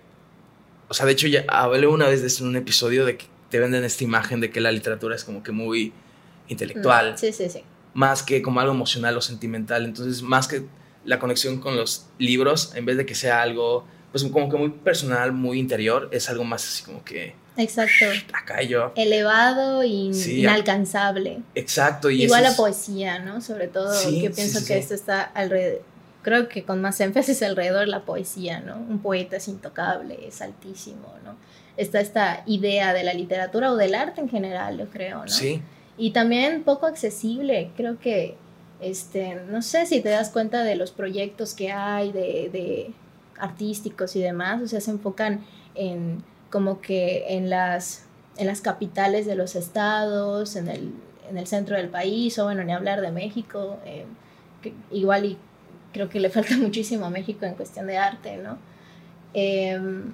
[0.88, 3.26] o sea, de hecho ya hablé una vez de esto en un episodio de que
[3.50, 5.92] te venden esta imagen de que la literatura es como que muy
[6.48, 7.18] intelectual.
[7.18, 7.64] Sí, sí, sí
[7.98, 9.84] más que como algo emocional o sentimental.
[9.84, 10.68] Entonces, más que
[11.04, 14.70] la conexión con los libros, en vez de que sea algo, pues como que muy
[14.70, 17.34] personal, muy interior, es algo más así como que...
[17.58, 18.06] Exacto.
[18.34, 18.94] Acá yo.
[18.96, 21.40] Elevado y inalcanzable.
[21.56, 22.12] Exacto.
[22.12, 23.42] Y Igual la poesía, ¿no?
[23.42, 25.82] Sobre todo, que pienso que esto está alrededor,
[26.22, 28.76] creo que con más énfasis alrededor de la poesía, ¿no?
[28.76, 31.36] Un poeta es intocable, es altísimo, ¿no?
[31.78, 35.30] Está esta idea de la literatura o del arte en general, yo creo, ¿no?
[35.30, 35.64] Sí
[35.98, 37.72] y también poco accesible.
[37.76, 38.36] Creo que,
[38.82, 42.92] este, no sé si te das cuenta de los proyectos que hay, de, de
[43.40, 48.06] artísticos y demás, o sea, se enfocan en como que en las,
[48.38, 50.94] en las capitales de los estados, en el,
[51.30, 54.06] en el centro del país, o bueno, ni hablar de México, eh,
[54.92, 55.38] igual y
[55.94, 58.58] creo que le falta muchísimo a México en cuestión de arte, ¿no?
[59.34, 60.14] Em,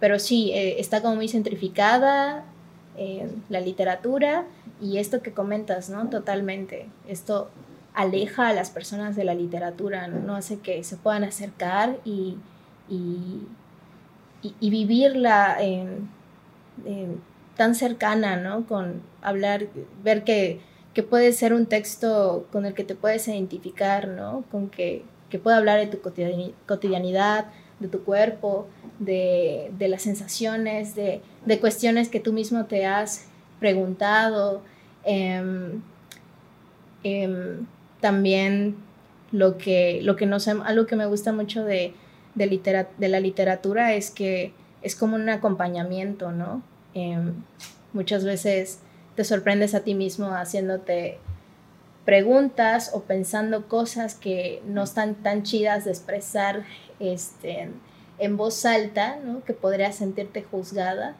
[0.00, 2.44] pero sí, eh, está como muy centrificada,
[3.48, 4.44] la literatura
[4.80, 6.08] y esto que comentas, ¿no?
[6.08, 6.86] Totalmente.
[7.08, 7.50] Esto
[7.94, 12.36] aleja a las personas de la literatura, no, hace que se puedan acercar y,
[12.88, 13.40] y,
[14.42, 15.58] y, vivirla
[17.56, 18.66] tan cercana, ¿no?
[18.66, 19.68] Con hablar,
[20.02, 20.60] ver que,
[20.92, 24.44] que, puede ser un texto con el que te puedes identificar, ¿no?
[24.50, 26.00] Con que, que puede hablar de tu
[26.66, 27.46] cotidianidad,
[27.80, 33.26] de tu cuerpo, de, de las sensaciones, de, de, cuestiones que tú mismo te has
[33.60, 34.62] preguntado.
[35.04, 35.82] Em,
[37.02, 37.66] em,
[38.00, 38.76] también
[39.32, 41.94] lo que, lo que nos, algo que me gusta mucho de,
[42.34, 46.62] de, de la literatura es que es como un acompañamiento, ¿no?
[46.94, 47.34] Em,
[47.92, 48.80] muchas veces
[49.16, 51.18] te sorprendes a ti mismo haciéndote
[52.04, 56.64] preguntas o pensando cosas que no están tan chidas de expresar
[57.00, 57.70] este,
[58.18, 59.44] en voz alta, ¿no?
[59.44, 61.16] que podrías sentirte juzgada.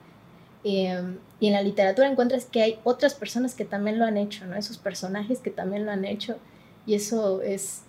[0.62, 4.47] Em, y en la literatura encuentras que hay otras personas que también lo han hecho,
[4.47, 4.57] ¿no?
[4.57, 6.38] Esos personajes que también lo han hecho.
[6.87, 7.83] Y eso es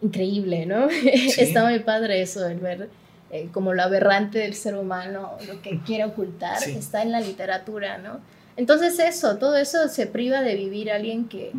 [0.00, 0.88] increíble, ¿no?
[1.38, 2.88] Está muy padre eso, el ver
[3.30, 7.96] eh, como lo aberrante del ser humano, lo que quiere ocultar, está en la literatura,
[7.98, 8.18] ¿no?
[8.56, 11.52] Entonces eso, todo eso se priva de vivir alguien que,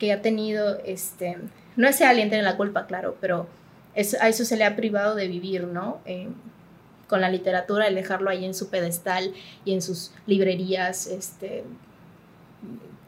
[0.00, 1.36] que ha tenido, este,
[1.76, 3.46] no ese alguien tiene la culpa, claro, pero
[4.20, 6.00] a eso se le ha privado de vivir, ¿no?
[6.06, 6.28] Eh,
[7.06, 9.34] con la literatura, el dejarlo ahí en su pedestal
[9.64, 11.64] y en sus librerías, este,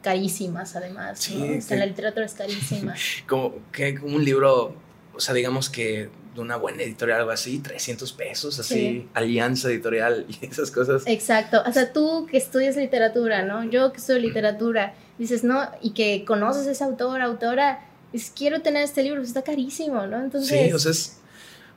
[0.03, 1.75] carísimas además, sí, ¿no?
[1.75, 2.93] la literatura es carísima.
[3.27, 4.75] como que un libro,
[5.15, 10.25] o sea, digamos que de una buena editorial, algo así, 300 pesos, así, alianza editorial
[10.27, 11.03] y esas cosas.
[11.07, 13.63] Exacto, o sea, tú que estudias literatura, ¿no?
[13.63, 18.61] Yo que estudio literatura, dices, no, y que conoces a ese autor, autora, es, quiero
[18.61, 20.21] tener este libro, pues está carísimo, ¿no?
[20.21, 21.17] Entonces, sí, o sea, es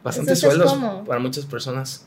[0.03, 2.07] bastante sueldos para muchas personas.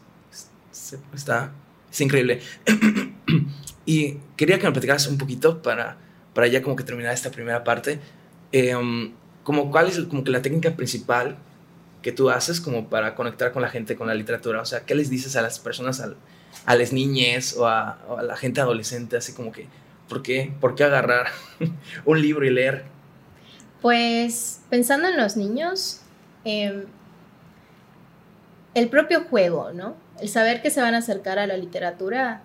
[1.14, 1.52] Está,
[1.92, 2.42] es increíble.
[3.86, 5.98] y quería que me platicaras un poquito para,
[6.34, 8.00] para ya como que terminar esta primera parte.
[8.52, 9.14] Em,
[9.44, 11.38] como cuál es como que la técnica principal
[12.02, 14.62] que tú haces como para conectar con la gente, con la literatura?
[14.62, 16.02] O sea, ¿qué les dices a las personas,
[16.66, 19.18] a las niñas o a, a, la gente adolescente?
[19.18, 19.68] Así como que,
[20.10, 21.28] ¿por qué, ¿por qué agarrar
[22.06, 22.84] un libro y leer?
[23.82, 26.02] Pues pensando en los niños,
[26.44, 26.86] em,
[28.74, 29.96] el propio juego, ¿no?
[30.20, 32.42] El saber que se van a acercar a la literatura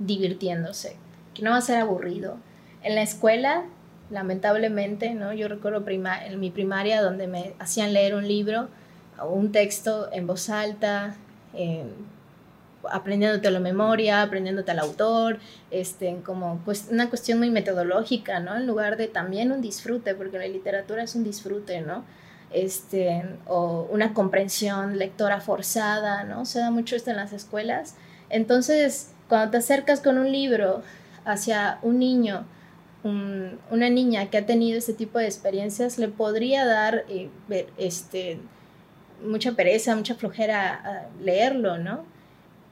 [0.00, 0.96] divirtiéndose,
[1.34, 2.38] que no va a ser aburrido.
[2.82, 3.64] En la escuela,
[4.10, 5.32] lamentablemente, ¿no?
[5.32, 8.68] Yo recuerdo en mi primaria donde me hacían leer un libro,
[9.22, 11.14] un texto en voz alta,
[12.88, 15.38] aprendiéndote la memoria, aprendiéndote al autor,
[15.70, 18.56] este, como pues, una cuestión muy metodológica, ¿no?
[18.56, 22.04] En lugar de también un disfrute, porque la literatura es un disfrute, ¿no?
[22.52, 26.44] Este, o una comprensión lectora forzada, ¿no?
[26.44, 27.94] Se da mucho esto en las escuelas.
[28.28, 30.82] Entonces, cuando te acercas con un libro
[31.24, 32.44] hacia un niño,
[33.02, 37.30] una niña que ha tenido este tipo de experiencias, le podría dar eh,
[37.78, 38.38] este,
[39.24, 42.04] mucha pereza, mucha flojera leerlo, ¿no?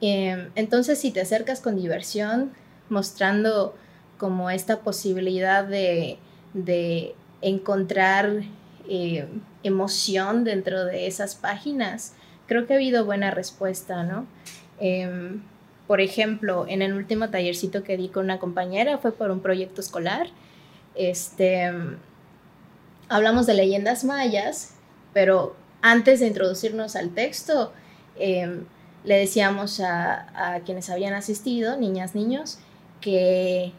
[0.01, 2.51] Em, entonces, si te acercas con diversión,
[2.89, 3.75] mostrando
[4.17, 6.19] como esta posibilidad de,
[7.41, 8.43] encontrar
[8.89, 9.27] eh,
[9.63, 12.13] emoción dentro de esas páginas,
[12.47, 14.25] creo que ha habido buena respuesta, ¿no?
[14.79, 15.41] Em,
[15.87, 19.81] por ejemplo, en el último tallercito que di con una compañera fue por un proyecto
[19.81, 20.27] escolar.
[20.95, 21.71] Este,
[23.07, 24.75] hablamos de leyendas mayas,
[25.13, 27.73] pero antes de introducirnos al texto,
[28.17, 28.65] em,
[29.03, 32.59] le decíamos a, quienes habían asistido, niñas, niños,
[33.01, 33.71] que,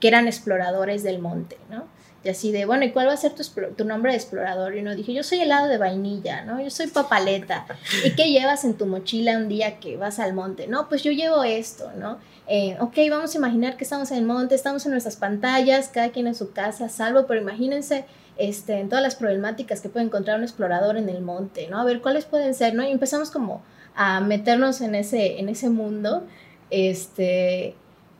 [0.00, 1.86] que, eran exploradores del monte, ¿no?
[2.24, 3.44] Y así de, bueno, ¿y cuál va a ser tu,
[3.76, 4.74] tu nombre de explorador?
[4.74, 6.60] Y uno dije, yo soy helado de vainilla, ¿no?
[6.60, 7.64] Yo soy papaleta.
[8.04, 10.66] ¿Y qué llevas en tu mochila un día que vas al monte?
[10.66, 12.18] No, pues yo llevo esto, ¿no?
[12.48, 16.10] Eh, ok, vamos a imaginar que estamos en el monte, estamos en nuestras pantallas, cada
[16.10, 18.04] quien en su casa, salvo, pero imagínense
[18.36, 21.78] este, en todas las problemáticas que puede encontrar un explorador en el monte, ¿no?
[21.78, 22.82] A ver cuáles pueden ser, ¿no?
[22.82, 23.62] Y empezamos como
[24.00, 26.24] a meternos en ese, en ese mundo,
[26.70, 27.74] este,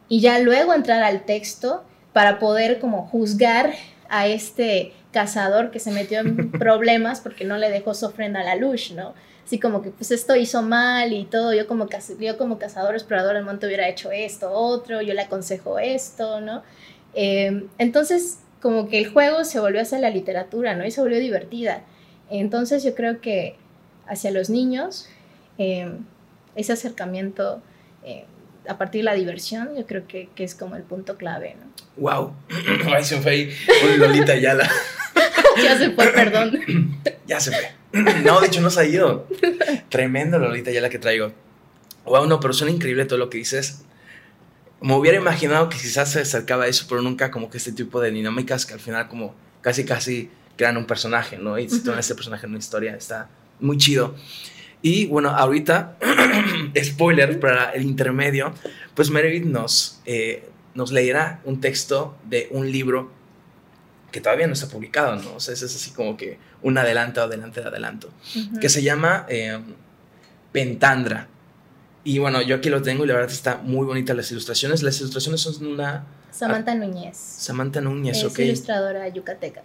[0.09, 3.75] y ya luego entrar al texto para poder como juzgar
[4.09, 8.45] a este cazador que se metió en problemas porque no le dejó su ofrenda a
[8.45, 9.15] la luz, ¿no?
[9.47, 11.87] Así como que pues esto hizo mal y todo, yo como,
[12.19, 16.65] yo como cazador explorador del monte hubiera hecho esto, otro, yo le aconsejo esto, ¿no?
[17.15, 20.85] Em, entonces como que el juego se volvió hacia la literatura, ¿no?
[20.85, 21.85] Y se volvió divertida.
[22.31, 23.55] Entonces yo creo que
[24.09, 25.09] hacia los niños,
[25.59, 26.05] em,
[26.57, 27.63] ese acercamiento
[28.05, 28.25] eh,
[28.69, 31.67] a partir de la diversión, yo creo que, que, es como el punto clave, ¿no?
[31.97, 32.35] ¡Wow!
[32.95, 34.71] Ay, se fue ahí con Lolita Ayala.
[35.63, 36.61] ya se fue, perdón.
[37.27, 37.79] ya se fue.
[38.23, 39.27] No, de hecho no se ha ido.
[39.89, 41.33] Tremendo Lolita Ayala que traigo.
[42.05, 43.83] Wow, no, pero suena increíble todo lo que dices.
[44.81, 48.01] Me hubiera imaginado que quizás se acercaba a eso, pero nunca como que este tipo
[48.01, 51.59] de dinámicas que al final como casi casi crean un personaje, ¿no?
[51.59, 53.29] Y si uh ese personaje en una historia, está
[53.61, 54.15] muy chido.
[54.83, 55.97] Y bueno, ahorita,
[56.85, 58.53] spoiler para el intermedio,
[58.95, 63.11] pues Meredith nos, eh, nos leerá un texto de un libro
[64.13, 65.35] que todavía no está publicado, ¿no?
[65.35, 68.09] O sea, es así como que un adelanto, adelante, adelanto,
[68.61, 69.59] que se llama eh,
[70.53, 71.29] Pentandra.
[72.05, 74.83] Y bueno, yo aquí lo tengo y la verdad está muy bonita las ilustraciones.
[74.83, 76.07] Las ilustraciones son una...
[76.31, 77.17] Samantha Núñez.
[77.17, 79.63] Samantha Núñez, es ilustradora yucateca.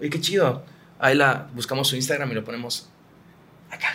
[0.00, 0.64] Oye, qué chido.
[0.98, 2.88] Ahí la buscamos su Instagram y lo ponemos
[3.70, 3.88] acá.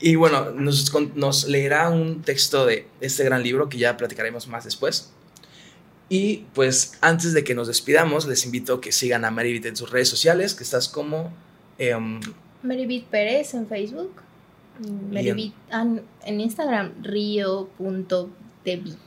[0.00, 4.64] Y bueno, nos, nos, leerá un texto de este gran libro que ya platicaremos más
[4.64, 5.12] después.
[6.08, 9.76] Y pues antes de que nos despidamos, les invito a que sigan a Maribit en
[9.76, 11.32] sus redes sociales, que estás como...
[11.78, 11.94] Eh,
[12.62, 14.12] Maribit Pérez en Facebook.
[15.10, 15.86] Maribit ah,
[16.24, 18.98] en Instagram, rio.debit.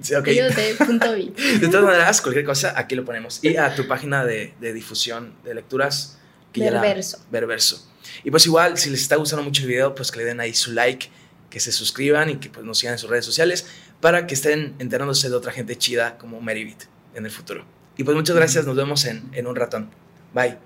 [0.00, 0.34] Sí, okay.
[1.60, 3.44] de todas maneras, cualquier cosa, aquí lo ponemos.
[3.44, 6.18] Y a tu página de, de difusión de lecturas.
[6.52, 7.18] Que Ververso.
[7.30, 7.89] Ververso.
[8.24, 10.54] Y pues igual, si les está gustando mucho el video, pues que le den ahí
[10.54, 11.08] su like,
[11.50, 13.66] que se suscriban y que pues, nos sigan en sus redes sociales
[14.00, 17.64] para que estén enterándose de otra gente chida como Meribit en el futuro.
[17.96, 19.90] Y pues muchas gracias, nos vemos en, en un ratón.
[20.32, 20.56] Bye.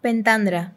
[0.00, 0.74] Pentandra.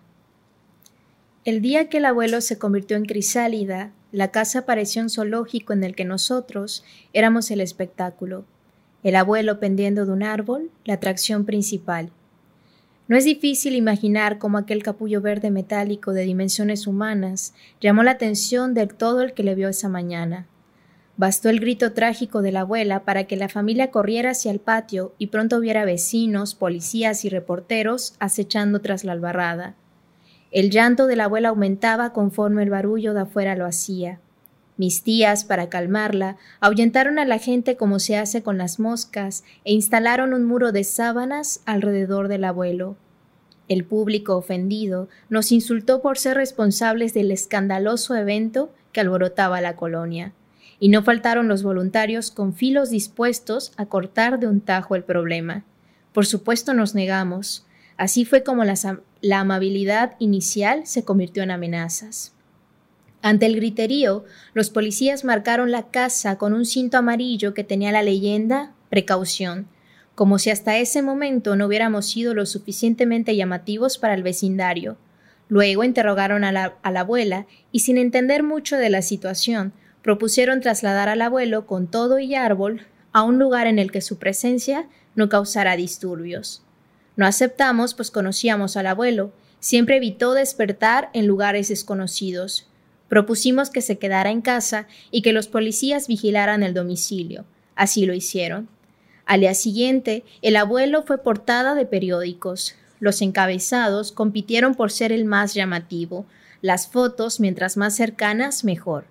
[1.44, 5.84] El día que el abuelo se convirtió en crisálida, la casa pareció un zoológico en
[5.84, 8.46] el que nosotros éramos el espectáculo.
[9.04, 12.12] El abuelo pendiendo de un árbol, la atracción principal.
[13.12, 18.74] No es difícil imaginar cómo aquel capullo verde metálico de dimensiones humanas llamó la atención
[18.74, 20.48] de todo el que le vio esa mañana.
[21.18, 25.14] Bastó el grito trágico de la abuela para que la familia corriera hacia el patio
[25.18, 29.76] y pronto viera vecinos, policías y reporteros acechando tras la albarrada.
[30.52, 34.22] El llanto de la abuela aumentaba conforme el barullo de afuera lo hacía.
[34.82, 39.74] Mis tías, para calmarla, ahuyentaron a la gente como se hace con las moscas e
[39.74, 42.96] instalaron un muro de sábanas alrededor del abuelo.
[43.68, 50.34] El público ofendido nos insultó por ser responsables del escandaloso evento que alborotaba la colonia,
[50.80, 55.64] y no faltaron los voluntarios con filos dispuestos a cortar de un tajo el problema.
[56.12, 57.68] Por supuesto nos negamos.
[57.98, 58.74] Así fue como la,
[59.22, 62.34] la amabilidad inicial se convirtió en amenazas.
[63.22, 68.02] Ante el griterío, los policías marcaron la casa con un cinto amarillo que tenía la
[68.02, 69.68] leyenda precaución,
[70.16, 74.98] como si hasta ese momento no hubiéramos sido lo suficientemente llamativos para el vecindario.
[75.50, 81.22] Luego interrogaron a la, abuela y sin entender mucho de la situación, propusieron trasladar al
[81.22, 85.76] abuelo con todo y árbol a un lugar en el que su presencia no causara
[85.76, 86.64] disturbios.
[87.18, 92.71] No aceptamos, pues conocíamos al abuelo, siempre evitó despertar en lugares desconocidos,
[93.12, 97.44] Propusimos que se quedara en casa y que los policías vigilaran el domicilio.
[97.76, 98.70] Así lo hicieron.
[99.26, 102.76] Al día siguiente, el abuelo fue portada de periódicos.
[103.02, 106.26] los encabezados compitieron por ser el más llamativo.
[106.62, 109.04] Las fotos, mientras más cercanas, mejor.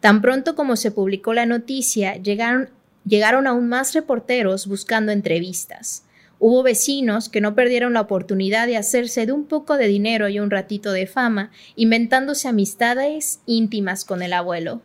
[0.00, 2.70] Tan pronto como se publicó la noticia, llegaron,
[3.04, 6.03] llegaron aún más reporteros buscando entrevistas.
[6.46, 10.40] Hubo vecinos que no perdieron la oportunidad de hacerse de un poco de dinero y
[10.40, 14.82] un ratito de fama, inventándose amistades íntimas con el abuelo.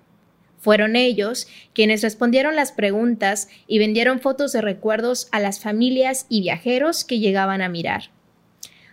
[0.57, 6.39] Fueron ellos quienes respondieron las preguntas y vendieron fotos de recuerdos a las familias y
[6.39, 8.03] viajeros que llegaban a mirar.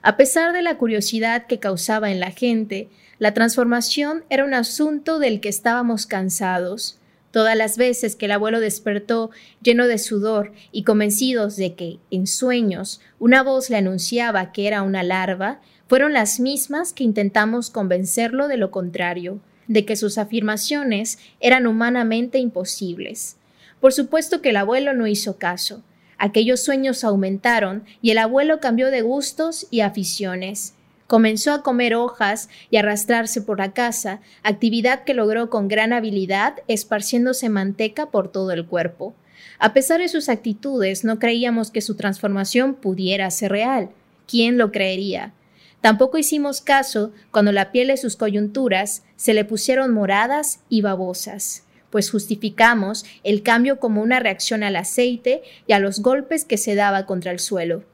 [0.02, 2.88] A pesar de la curiosidad que causaba en la gente,
[3.20, 6.98] la transformación era un asunto del que estábamos cansados.
[7.36, 12.26] Todas las veces que el abuelo despertó lleno de sudor y convencidos de que, en
[12.26, 18.48] sueños, una voz le anunciaba que era una larva, fueron las mismas que intentamos convencerlo
[18.48, 23.36] de lo contrario de que sus afirmaciones eran humanamente imposibles.
[23.80, 25.82] Por supuesto que el abuelo no hizo caso.
[26.16, 30.72] Aquellos sueños aumentaron y el abuelo cambió de gustos y aficiones.
[31.06, 36.54] Comenzó a comer hojas y arrastrarse por la casa, actividad que logró con gran habilidad,
[36.66, 39.14] esparciéndose manteca por todo el cuerpo.
[39.58, 43.90] A pesar de sus actitudes, no creíamos que su transformación pudiera ser real.
[44.26, 45.32] ¿Quién lo creería?
[45.80, 51.62] Tampoco hicimos caso cuando la piel de sus coyunturas se le pusieron moradas y babosas,
[51.90, 56.74] pues justificamos el cambio como una reacción al aceite y a los golpes que se
[56.74, 57.84] daba contra el suelo.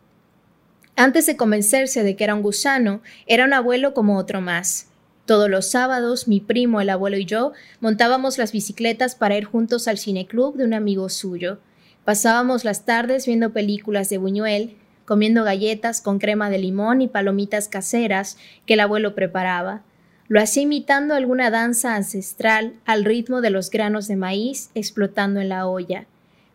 [0.96, 4.88] Antes de convencerse de que era un gusano, era un abuelo como otro más.
[5.24, 9.88] Todos los sábados, mi primo, el abuelo y yo montábamos las bicicletas para ir juntos
[9.88, 11.58] al cineclub de un amigo suyo.
[12.04, 17.68] Pasábamos las tardes viendo películas de Buñuel, comiendo galletas con crema de limón y palomitas
[17.68, 19.82] caseras que el abuelo preparaba.
[20.28, 25.48] Lo hacía imitando alguna danza ancestral al ritmo de los granos de maíz explotando en
[25.48, 26.06] la olla.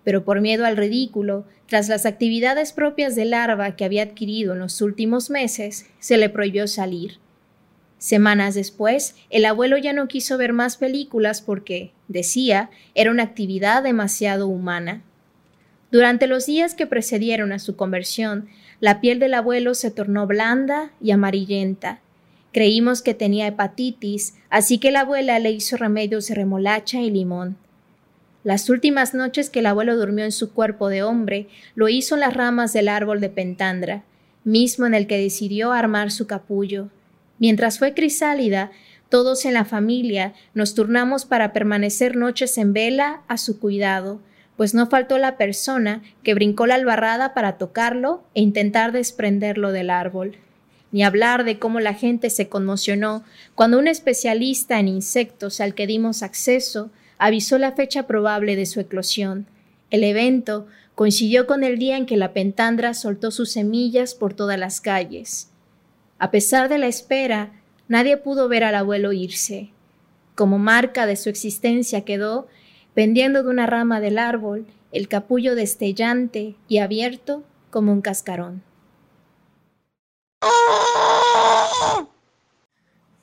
[0.07, 4.59] Pero por miedo al ridículo, tras las actividades propias de larva que había adquirido en
[4.59, 7.19] los últimos meses, se le prohibió salir.
[7.97, 13.83] Semanas después, el abuelo ya no quiso ver más películas porque, decía, era una actividad
[13.83, 15.01] demasiado humana.
[15.91, 18.47] Durante los días que precedieron a su conversión,
[18.79, 21.99] la piel del abuelo se tornó blanda y amarillenta.
[22.53, 27.57] Creímos que tenía hepatitis, así que la abuela le hizo remedios de remolacha y limón.
[28.47, 32.21] Las últimas noches que el abuelo durmió en su cuerpo de hombre, lo hizo en
[32.21, 34.05] las ramas del árbol de pentandra,
[34.45, 36.87] mismo en el que decidió armar su capullo.
[37.39, 38.71] Mientras fue crisálida,
[39.09, 44.21] todos en la familia nos turnamos para permanecer noches en vela a su cuidado,
[44.55, 49.89] pues no faltó la persona que brincó la albarrada para tocarlo e intentar desprenderlo del
[49.89, 50.37] árbol.
[50.93, 55.85] Ni hablar de cómo la gente se conmocionó cuando un especialista en insectos al que
[55.85, 59.47] dimos acceso avisó la fecha probable de su eclosión.
[59.89, 64.57] El evento coincidió con el día en que la pentandra soltó sus semillas por todas
[64.57, 65.49] las calles.
[66.19, 67.51] A pesar de la espera,
[67.87, 69.69] nadie pudo ver al abuelo irse.
[70.35, 72.47] Como marca de su existencia quedó
[72.93, 78.63] pendiendo de una rama del árbol, el capullo destellante y abierto como un cascarón.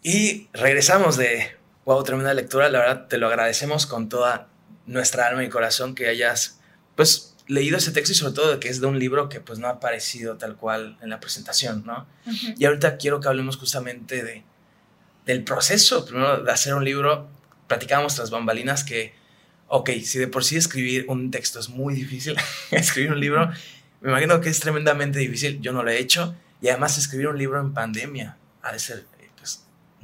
[0.03, 1.54] Y regresamos de
[1.85, 2.69] wow, tremenda lectura.
[2.69, 4.49] La verdad, te lo agradecemos con toda
[4.87, 6.61] nuestra alma y corazón que hayas
[6.97, 9.67] pues leído ese texto y sobre todo que es de un libro que pues no
[9.67, 12.07] ha aparecido tal cual en la presentación, ¿no?
[12.57, 14.45] Y ahorita quiero que hablemos justamente de,
[15.27, 17.29] del proceso, primero de hacer un libro.
[17.67, 19.15] Platicábamos tras bambalinas que
[19.69, 22.37] ok, si de por sí escribir un texto es muy difícil,
[22.71, 23.51] escribir un libro,
[24.01, 27.39] me imagino que es tremendamente difícil, yo no lo he hecho, y además escribir un
[27.39, 29.05] libro en pandemia ha de ser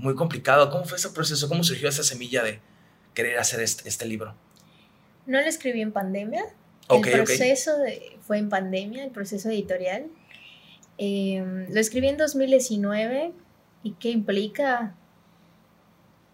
[0.00, 0.70] muy complicado.
[0.70, 1.48] ¿Cómo fue ese proceso?
[1.48, 2.60] ¿Cómo surgió esa semilla de
[3.14, 4.34] querer hacer este, este libro?
[5.26, 6.42] No lo escribí en pandemia.
[6.88, 7.72] el proceso
[8.26, 10.06] fue en pandemia, el proceso editorial.
[10.98, 13.32] Em, lo escribí en 2019
[13.82, 14.94] y qué implica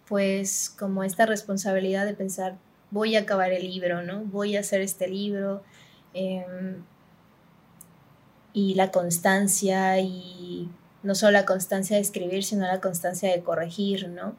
[0.09, 2.57] pues como esta responsabilidad de pensar
[2.91, 4.25] voy a acabar el libro, ¿no?
[4.25, 5.63] Voy a hacer este libro.
[6.15, 6.85] Em,
[8.53, 10.71] y la constancia y
[11.07, 14.35] no solo la constancia de escribir, sino la constancia de corregir, ¿no?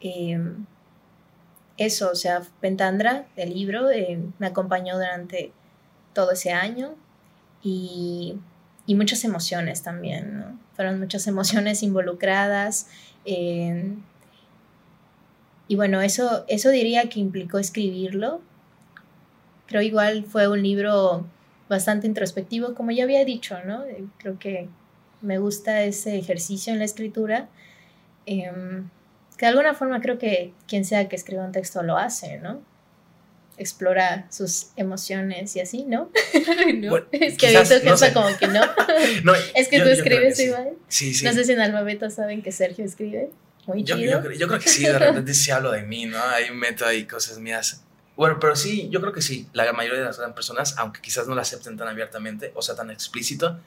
[0.00, 0.66] Em,
[1.78, 5.52] eso, o sea, Pentandra, el libro, eh, me acompañó durante
[6.12, 6.94] todo ese año
[7.62, 8.36] y,
[8.86, 10.58] y, muchas emociones también, ¿no?
[10.74, 12.86] Fueron muchas emociones involucradas.
[15.70, 18.40] Y bueno, eso, eso diría que implicó escribirlo.
[19.66, 21.26] Creo igual fue un libro
[21.68, 23.84] bastante introspectivo, como ya había dicho, ¿no?
[23.84, 24.68] Eh, creo que
[25.22, 27.48] me gusta ese ejercicio en la escritura.
[28.26, 28.88] Em,
[29.36, 32.62] que de alguna forma creo que quien sea que escriba un texto lo hace, ¿no?
[33.60, 36.10] explora sus emociones y así, ¿no?
[37.12, 38.62] es que quizás, visto no como que no.
[39.54, 40.70] es que tú escribes igual.
[40.88, 41.26] Sí, sí.
[41.26, 43.30] No sé si en Alfabeto saben que Sergio escribe.
[43.66, 44.22] Muy yo, chido.
[44.32, 46.18] Yo, creo que sí, de repente sí hablo de mí, ¿no?
[46.18, 47.84] Hay un meto ahí cosas mías.
[48.16, 49.46] Bueno, pero sí, yo creo que sí.
[49.52, 52.90] La mayoría de las personas, aunque quizás no la acepten tan abiertamente o sea tan
[52.90, 53.60] explícito,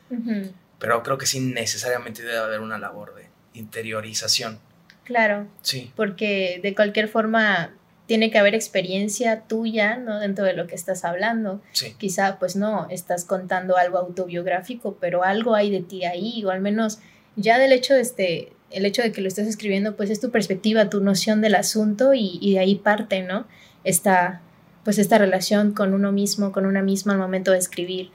[0.79, 4.59] pero creo que sí necesariamente debe haber una labor de interiorización.
[5.03, 5.47] Claro.
[5.61, 5.91] Sí.
[5.95, 7.73] Porque de cualquier forma
[8.05, 10.19] tiene que haber experiencia tuya, ¿no?
[10.19, 11.61] Dentro de lo que estás hablando.
[11.71, 11.95] Sí.
[11.97, 16.61] Quizá, pues no, estás contando algo autobiográfico, pero algo hay de ti ahí, o al
[16.61, 16.99] menos
[17.35, 20.31] ya del hecho de este, el hecho de que lo estés escribiendo, pues es tu
[20.31, 23.47] perspectiva, tu noción del asunto y, y de ahí parte, ¿no?
[23.83, 24.41] Esta,
[24.83, 28.11] pues esta relación con uno mismo, con una misma al momento de escribir.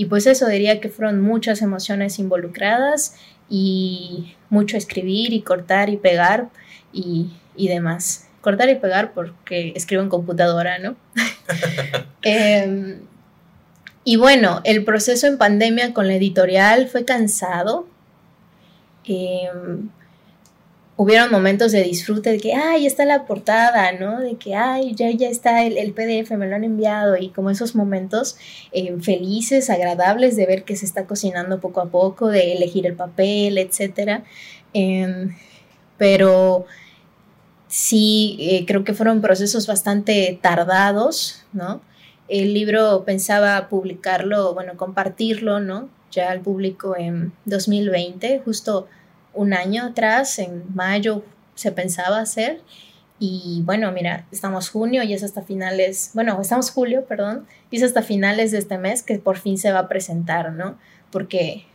[0.00, 3.16] Y pues eso diría que fueron muchas emociones involucradas
[3.50, 6.48] y mucho escribir y cortar y pegar
[6.90, 8.26] y, y demás.
[8.40, 10.96] Cortar y pegar porque escribo en computadora, ¿no?
[12.22, 13.00] Em,
[14.02, 17.86] y bueno, el proceso en pandemia con la editorial fue cansado.
[19.04, 19.50] Eh,
[21.00, 24.20] hubieron momentos de disfrute de que, ay, está la portada, ¿no?
[24.20, 27.48] De que, ay, ya, ya está el, el PDF, me lo han enviado y como
[27.48, 28.36] esos momentos
[28.70, 32.96] eh, felices, agradables de ver que se está cocinando poco a poco, de elegir el
[32.96, 34.24] papel, etc.
[34.74, 35.34] Em,
[35.96, 36.66] pero
[37.66, 41.80] sí, eh, creo que fueron procesos bastante tardados, ¿no?
[42.28, 45.88] El libro pensaba publicarlo, bueno, compartirlo, ¿no?
[46.12, 48.86] Ya al público en 2020, justo
[49.34, 51.22] un año atrás, en mayo,
[51.54, 52.60] se pensaba hacer.
[53.18, 57.82] Y bueno, mira, estamos junio y es hasta finales, bueno, estamos julio, perdón, y es
[57.82, 60.78] hasta finales de este mes que por fin se va a presentar, ¿no?
[61.12, 61.66] Porque,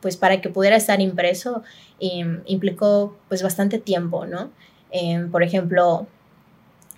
[0.00, 1.64] pues para que pudiera estar impreso,
[1.98, 4.50] em, implicó pues bastante tiempo, ¿no?
[4.92, 6.06] Em, por ejemplo,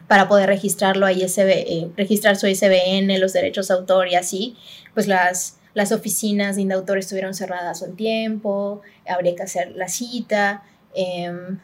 [0.09, 4.57] para poder registrarlo a ISB, eh, registrar su ISBN, los derechos de autor y así,
[4.95, 10.63] pues las las oficinas de Indautor estuvieron cerradas un tiempo, habría que hacer la cita,
[10.95, 11.59] em,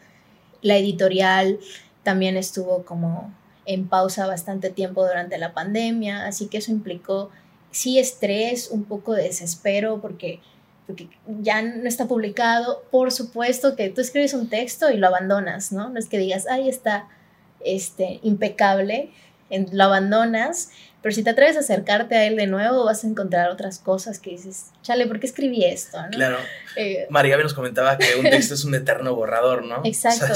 [0.61, 1.57] la editorial
[2.03, 3.33] también estuvo como
[3.65, 7.31] en pausa bastante tiempo durante la pandemia, así que eso implicó
[7.71, 10.41] sí estrés, un poco de desespero porque,
[10.85, 11.09] porque
[11.41, 12.83] ya no está publicado.
[12.91, 15.89] Por supuesto que tú escribes un texto y lo abandonas, ¿no?
[15.89, 17.07] No es que digas, ahí está
[17.65, 19.11] este, impecable,
[19.71, 20.69] lo abandonas,
[21.01, 24.19] pero si te atreves a acercarte a él de nuevo, vas a encontrar otras cosas
[24.19, 25.97] que dices, chale, ¿por qué escribí esto?
[26.11, 26.37] Claro.
[26.77, 29.81] Eh, María nos comentaba que un texto es un eterno borrador, ¿no?
[29.83, 30.33] Exacto.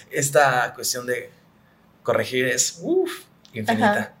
[0.10, 1.30] esta cuestión de
[2.02, 4.14] corregir es, uff, infinita.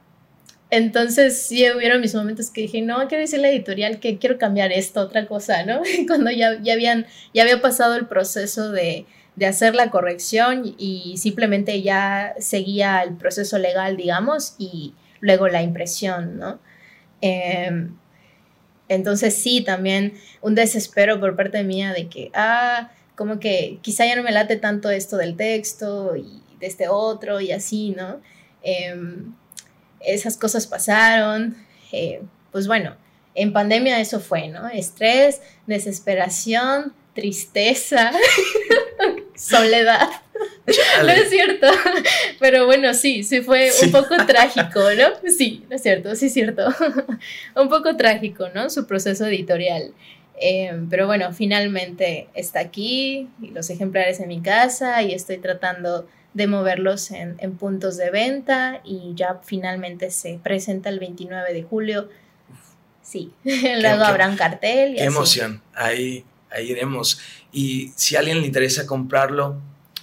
[0.70, 4.72] Entonces sí hubieron mis momentos que dije, no, quiero decir la editorial que quiero cambiar
[4.72, 5.80] esto, otra cosa, ¿no?
[6.06, 9.06] Cuando ya, ya, habían, ya había pasado el proceso de,
[9.38, 15.62] de hacer la corrección y simplemente ya seguía el proceso legal, digamos, y luego la
[15.62, 16.58] impresión, ¿no?
[17.20, 17.96] Em,
[18.88, 24.16] entonces sí, también un desespero por parte mía de que, ah, como que quizá ya
[24.16, 28.20] no me late tanto esto del texto y de este otro y así, ¿no?
[28.62, 29.34] Em,
[30.00, 31.56] esas cosas pasaron,
[31.92, 32.96] eh, pues bueno,
[33.36, 34.68] en pandemia eso fue, ¿no?
[34.68, 38.12] Estrés, desesperación, tristeza,
[39.38, 40.08] soledad.
[41.02, 41.66] No es cierto.
[42.38, 45.30] Pero bueno, sí, sí fue un poco trágico, ¿no?
[45.30, 46.68] Sí, no es cierto, sí es cierto.
[47.56, 48.68] un poco trágico, ¿no?
[48.70, 49.92] Su proceso editorial.
[50.40, 56.06] Em, pero bueno, finalmente está aquí, y los ejemplares en mi casa, y estoy tratando
[56.34, 62.08] de moverlos en, puntos de venta, y ya finalmente se presenta el 29 de julio.
[63.02, 64.94] Sí, luego habrá un cartel.
[64.96, 67.20] qué emoción, ahí, ahí iremos.
[67.52, 69.60] Y si a alguien le interesa comprarlo,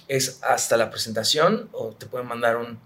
[0.08, 2.78] ¿Es hasta la presentación o te pueden mandar un,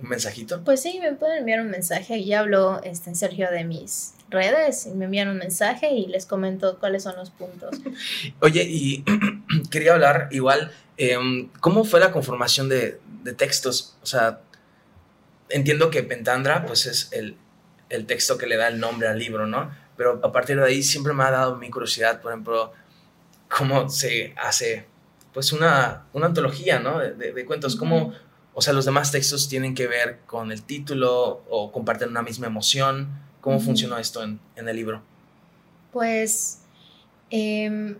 [0.00, 0.62] un mensajito?
[0.64, 2.24] Pues sí, me pueden enviar un mensaje.
[2.24, 6.78] Ya hablo este, Sergio de mis redes y me envían un mensaje y les comento
[6.80, 7.78] cuáles son los puntos.
[8.40, 9.04] Oye, y
[9.70, 13.96] quería hablar igual, em, ¿cómo fue la conformación de, de, textos?
[14.02, 14.40] O sea,
[15.48, 17.36] entiendo que Pentandra pues es el,
[17.88, 19.70] el texto que le da el nombre al libro, ¿no?
[19.96, 22.72] Pero a partir de ahí siempre me ha dado mi curiosidad, por ejemplo,
[23.56, 24.86] cómo se hace
[25.32, 26.98] pues una, una antología, ¿no?
[26.98, 28.12] De, cuentos, ¿cómo,
[28.54, 32.46] o sea, los demás textos tienen que ver con el título o comparten una misma
[32.46, 33.08] emoción?
[33.40, 35.02] ¿Cómo funcionó esto en, el libro?
[35.90, 36.60] Pues
[37.30, 37.96] em,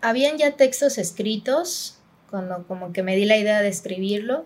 [0.00, 1.98] habían ya textos escritos,
[2.30, 4.44] cuando como que me di la idea de escribirlo,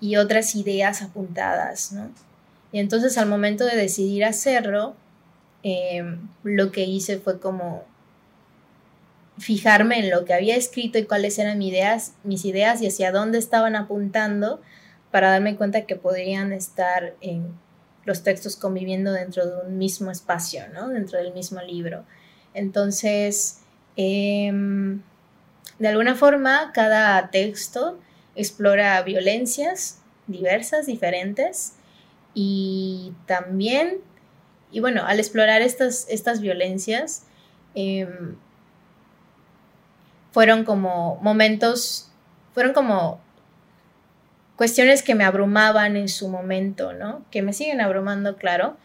[0.00, 2.10] y otras ideas apuntadas, ¿no?
[2.72, 4.94] Y entonces al momento de decidir hacerlo,
[5.64, 7.84] em, lo que hice fue como
[9.40, 13.10] fijarme en lo que había escrito y cuáles eran mis ideas, mis ideas y hacia
[13.10, 14.60] dónde estaban apuntando
[15.10, 17.58] para darme cuenta que podrían estar en
[18.04, 20.88] los textos conviviendo dentro de un mismo espacio, ¿no?
[20.88, 22.04] Dentro del mismo libro.
[22.54, 23.62] Entonces,
[23.96, 25.02] em,
[25.78, 27.98] de alguna forma, cada texto
[28.36, 31.74] explora violencias diversas, diferentes,
[32.34, 33.98] y también,
[34.70, 37.24] y bueno, al explorar estas, estas violencias,
[37.74, 38.36] em,
[40.32, 42.10] fueron como momentos,
[42.54, 43.20] fueron como
[44.56, 47.24] cuestiones que me abrumaban en su momento, ¿no?
[47.30, 48.76] Que me siguen abrumando, claro,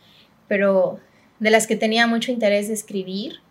[0.48, 1.00] pero
[1.39, 3.41] de las que tenía mucho interés de escribir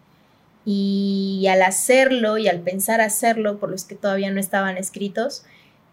[0.64, 5.44] y al hacerlo y al pensar hacerlo por los que todavía no estaban escritos,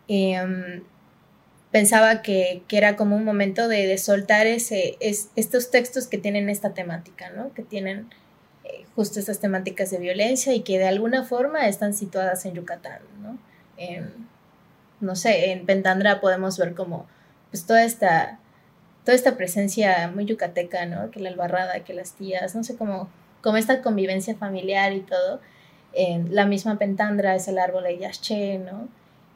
[0.07, 0.83] em,
[1.71, 7.29] pensaba que, era como un momento de, soltar ese, estos textos que tienen esta temática,
[7.31, 7.53] ¿no?
[7.53, 8.07] Que tienen
[8.95, 13.37] justo estas temáticas de violencia y que de alguna forma están situadas en Yucatán, ¿no?
[14.99, 17.07] no sé, en Pentandra podemos ver como
[17.49, 18.39] pues toda esta,
[19.03, 21.11] toda esta presencia muy yucateca, ¿no?
[21.11, 23.09] Que la albarrada, que las tías, no sé, como,
[23.57, 25.41] esta convivencia familiar y todo.
[25.93, 28.87] En la misma Pentandra es el árbol de Yaché, ¿no?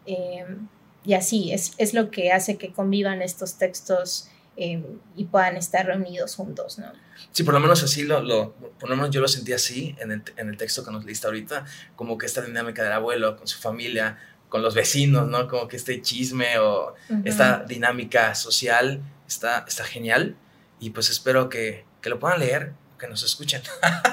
[0.06, 0.68] Em,
[1.04, 4.84] y así, es, es, lo que hace que convivan estos textos em,
[5.16, 6.92] y puedan estar reunidos juntos, ¿no?
[7.32, 10.12] Sí, por lo menos así lo, lo, por lo menos yo lo sentí así en
[10.12, 13.48] el, en el texto que nos leíste ahorita, como que esta dinámica del abuelo con
[13.48, 14.18] su familia,
[14.50, 15.48] con los vecinos, ¿no?
[15.48, 16.96] Como que este chisme o
[17.26, 20.36] esta dinámica social está, está genial.
[20.80, 23.62] Y pues espero que, que lo puedan leer, que nos escuchen,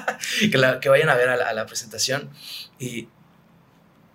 [0.51, 2.31] que, la, que, vayan a ver a la, presentación.
[2.79, 3.09] Y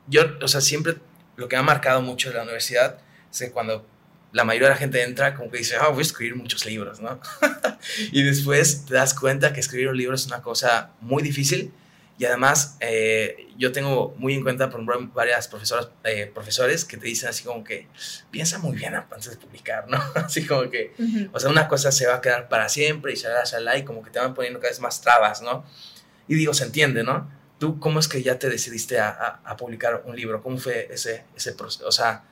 [0.08, 0.98] yo, o sea, siempre
[1.36, 3.00] lo que me ha marcado mucho de la universidad
[3.32, 3.86] es que cuando
[4.32, 7.00] la mayoría de la gente entra, como que dice, ah, voy a escribir muchos libros,
[7.00, 7.20] ¿no?
[8.12, 11.72] y después te das cuenta que escribir un libro es una cosa muy difícil
[12.20, 16.98] y además, eh, yo tengo muy en cuenta, por ejemplo, varias profesoras, eh, profesores que
[16.98, 17.88] te dicen así como que
[18.32, 20.02] piensa muy bien antes de publicar, ¿no?
[20.16, 20.94] Así como que,
[21.32, 24.02] o sea, una cosa se va a quedar para siempre y shalala, shalala, y como
[24.02, 25.64] que te van poniendo cada vez más trabas, ¿no?
[26.28, 27.30] Y digo, se entiende, ¿no?
[27.60, 30.42] ¿Tú cómo es que ya te decidiste a, a, a publicar un libro?
[30.42, 31.88] ¿Cómo fue ese, ese proceso?
[31.88, 32.24] O sea,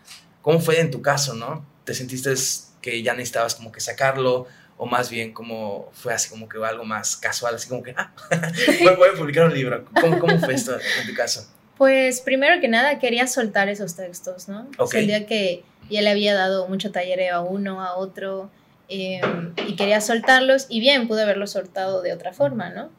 [0.46, 1.66] ¿cómo fue en tu caso, ¿no?
[1.86, 2.32] ¿Te sentiste
[2.80, 4.46] que ya necesitabas como que sacarlo?
[4.78, 8.12] o más bien como fue así como que algo más casual, así como que, ah,
[8.98, 9.86] voy, a publicar un libro.
[10.02, 11.48] ¿Cómo, ¿Cómo, fue esto en tu caso?
[11.78, 14.68] Pues primero que nada quería soltar esos textos, ¿no?
[14.78, 15.00] Okay.
[15.00, 18.52] el día que ya le había dado mucho taller a uno, a otro,
[18.90, 22.90] em, y quería soltarlos, y bien, pude haberlos soltado de otra forma, ¿no?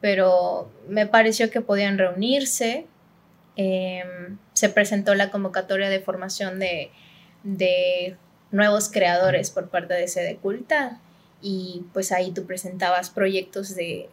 [0.00, 2.86] Pero me pareció que podían reunirse,
[3.56, 6.90] em, se presentó la convocatoria de formación de,
[7.42, 8.16] de
[8.50, 11.00] nuevos creadores por parte de Sede Culta
[11.42, 14.08] y pues ahí tú presentabas proyectos de,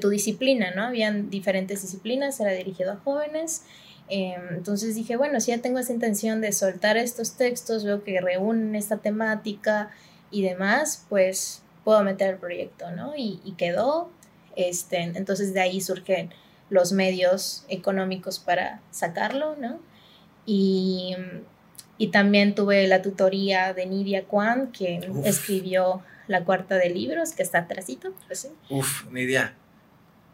[0.00, 0.84] tu disciplina, ¿no?
[0.84, 3.64] Habían diferentes disciplinas, era dirigido a jóvenes.
[4.08, 8.20] Em, entonces dije, bueno, si ya tengo esa intención de soltar estos textos, veo que
[8.20, 9.90] reúnen esta temática
[10.30, 13.12] y demás, pues puedo meter el proyecto, ¿no?
[13.16, 14.10] Y, quedó.
[14.56, 16.30] Este, entonces de ahí surgen
[16.70, 19.80] los medios económicos para sacarlo, ¿no?
[20.46, 21.16] Y,
[22.12, 27.60] también tuve la tutoría de Nidia Kwan, que escribió la cuarta de libros, que está
[27.60, 28.12] atrásito.
[28.26, 28.48] Pues sí.
[28.68, 29.54] Uf, Nidia.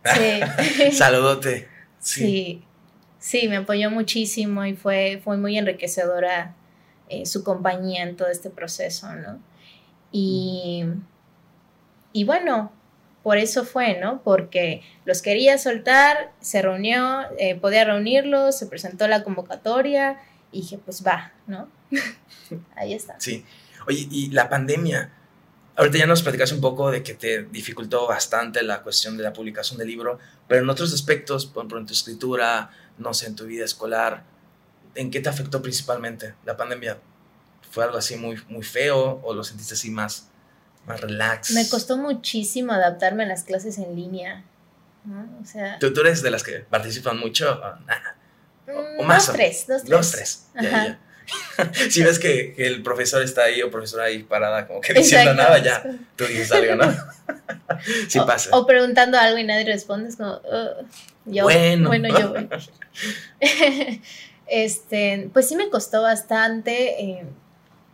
[0.04, 0.90] Sí.
[0.92, 1.68] Saludote.
[2.00, 2.64] Sí.
[3.18, 3.48] sí.
[3.48, 6.56] me apoyó muchísimo y fue, fue muy enriquecedora
[7.08, 9.40] eh, su compañía en todo este proceso, ¿no?
[10.10, 10.84] Y,
[12.12, 12.72] y bueno,
[13.22, 14.22] por eso fue, ¿no?
[14.22, 20.18] Porque los quería soltar, se reunió, eh, podía reunirlos, se presentó la convocatoria
[20.52, 21.68] y dije, pues va, ¿no?
[22.76, 23.16] Ahí está.
[23.18, 23.44] Sí.
[23.86, 25.12] Oye, y la pandemia,
[25.80, 29.32] Ahorita ya nos platicas un poco de que te dificultó bastante la cuestión de la
[29.32, 33.34] publicación del libro, pero en otros aspectos, por ejemplo, en tu escritura, no sé, en
[33.34, 34.24] tu vida escolar,
[34.94, 36.98] ¿en qué te afectó principalmente la pandemia?
[37.70, 40.28] ¿Fue algo así muy, muy feo o lo sentiste así más,
[40.86, 41.52] más relax?
[41.52, 44.44] Me costó muchísimo adaptarme a las clases en línea.
[45.42, 47.60] O sea, ¿Tú, eres de las que participan mucho?
[48.68, 49.26] ¿O, o mm, más?
[49.26, 49.66] Dos, tres.
[49.66, 49.90] Dos, tres.
[49.90, 50.46] Dos, tres.
[50.54, 51.00] Ya, ya.
[51.90, 55.58] si ves que, el profesor está ahí o profesora ahí parada, como que diciendo nada,
[55.58, 55.84] ya
[56.16, 56.92] tú dices algo, ¿no?
[58.08, 58.50] sí o, pasa.
[58.56, 60.40] O preguntando algo y nadie responde, es como,
[61.26, 62.34] yo, bueno, bueno yo.
[64.46, 67.24] este, pues sí me costó bastante eh,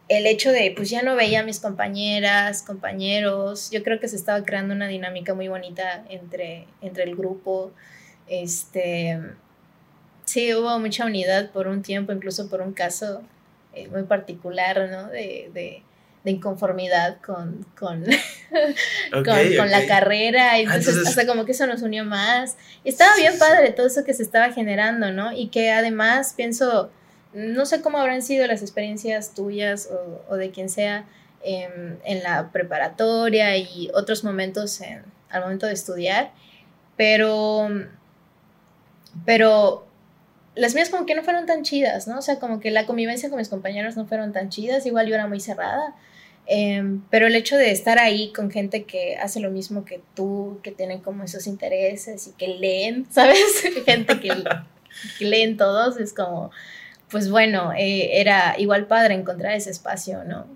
[0.08, 4.16] el hecho de, pues ya no veía a mis compañeras, compañeros, yo creo que se
[4.16, 7.72] estaba creando una dinámica muy bonita entre, entre el grupo,
[8.28, 9.20] este
[10.26, 13.22] Sí, hubo mucha unidad por un tiempo, incluso por un caso
[13.72, 15.06] eh, muy particular, ¿no?
[15.06, 15.82] De, de,
[16.24, 18.04] de inconformidad con, con,
[19.12, 22.56] con, la carrera, y ah, entonces, hasta como que eso nos unió más.
[22.82, 25.30] Y estaba bien padre todo eso que se estaba generando, ¿no?
[25.30, 26.90] Y que además pienso,
[27.36, 29.88] no sé cómo habrán sido las experiencias tuyas
[30.28, 31.04] o, de quien sea
[31.44, 36.32] en, en, la preparatoria y otros momentos en, al momento de estudiar,
[36.96, 37.68] pero,
[39.24, 39.86] pero
[40.54, 42.18] las mías como que no fueron tan chidas, ¿no?
[42.18, 45.14] O sea, como que la convivencia con mis compañeros no fueron tan chidas, igual yo
[45.14, 45.94] era muy cerrada.
[46.46, 50.60] Em, pero el hecho de estar ahí con gente que hace lo mismo que tú,
[50.62, 53.62] que tienen como esos intereses y que leen, ¿sabes?
[53.84, 54.32] gente que,
[55.24, 56.50] leen todos, es como,
[57.10, 60.46] pues bueno, eh, era igual padre encontrar ese espacio, ¿no?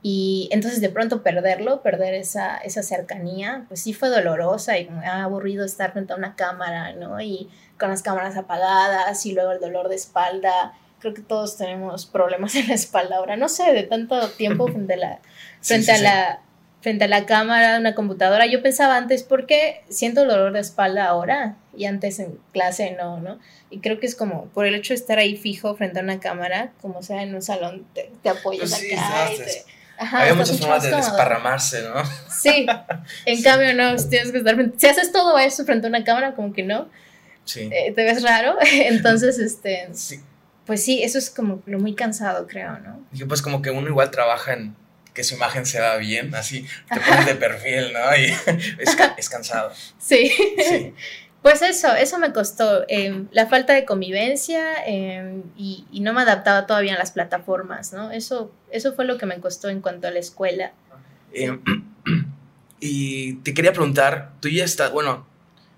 [0.00, 5.00] Y entonces de pronto perderlo, perder esa, esa cercanía, pues sí fue dolorosa y como
[5.04, 7.20] ah, aburrido estar frente a una cámara, ¿no?
[7.20, 10.72] Y con las cámaras apagadas y luego el dolor de espalda.
[11.00, 14.94] Creo que todos tenemos problemas en la espalda ahora, no sé, de tanto tiempo frente
[14.94, 15.20] a la,
[15.60, 16.40] frente a la,
[16.80, 18.46] frente a la cámara de una computadora.
[18.46, 21.56] Yo pensaba antes, ¿por qué siento dolor de espalda ahora?
[21.76, 23.38] Y antes en clase no, ¿no?
[23.70, 26.20] Y creo que es como por el hecho de estar ahí fijo frente a una
[26.20, 29.64] cámara, como sea en un salón, te, apoyas pues acá y te,
[29.98, 31.94] Ajá, muchas formas de desparramarse, ¿no?
[32.30, 32.66] Sí,
[33.26, 36.52] en cambio no, tienes que estar Si haces todo eso frente a una cámara, como
[36.52, 36.88] que no.
[37.44, 37.68] Sí.
[37.72, 39.88] Eh, te ves raro, entonces, este...
[39.92, 40.20] Sí.
[40.66, 43.00] Pues sí, eso es como lo muy cansado, creo, ¿no?
[43.10, 44.76] Y pues como que uno igual trabaja en
[45.18, 48.16] que su imagen se vea bien, así, te pones de perfil, ¿no?
[48.16, 48.26] Y
[48.78, 49.72] es, es cansado.
[49.98, 50.30] Sí.
[50.30, 50.94] sí.
[51.42, 52.84] Pues eso, eso me costó.
[52.86, 58.12] Em, la falta de convivencia em, y, no me adaptaba todavía a las plataformas, ¿no?
[58.12, 60.70] Eso, eso fue lo que me costó en cuanto a la escuela.
[61.32, 61.60] Em,
[62.80, 65.26] y te quería preguntar, tú ya estás, bueno,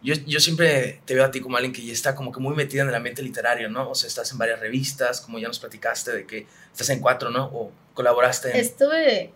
[0.03, 2.55] yo, yo, siempre te veo a ti como alguien que ya está como que muy
[2.55, 3.89] metida en el ambiente literario, ¿no?
[3.89, 7.31] O sea, estás en varias revistas, como ya nos platicaste de que estás en cuatro,
[7.31, 7.47] ¿no?
[7.47, 8.57] O colaboraste en...
[8.57, 9.33] Estuve,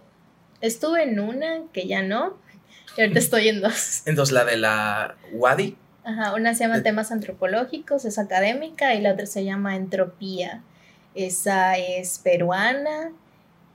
[0.60, 2.38] estuve en una que ya no,
[2.96, 4.06] y ahorita estoy en dos.
[4.06, 5.76] En dos, la de la Wadi.
[6.04, 10.62] Ajá, una se llama Temas Antropológicos, es académica, y la otra se llama Entropía.
[11.14, 13.12] Esa es peruana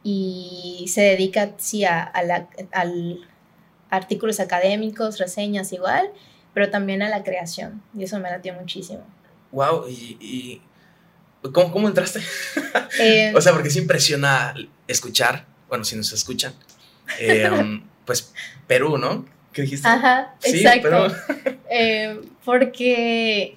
[0.04, 3.28] y se dedica sí, a, la, al
[3.90, 6.12] artículos académicos, reseñas igual,
[6.54, 7.82] pero también a la creación.
[7.98, 9.04] Y eso me latió muchísimo.
[9.52, 10.62] Wow, y,
[11.42, 12.22] ¿cómo, ¿cómo, entraste?
[13.00, 14.54] Eh, o sea, porque se impresiona
[14.88, 16.54] escuchar, bueno, si nos escuchan,
[17.20, 17.50] eh,
[18.06, 18.34] pues
[18.68, 19.26] Perú, ¿no?
[19.54, 19.88] ¿Qué dijiste?
[19.88, 21.08] Ajá, exacto.
[21.72, 23.56] Eh, porque,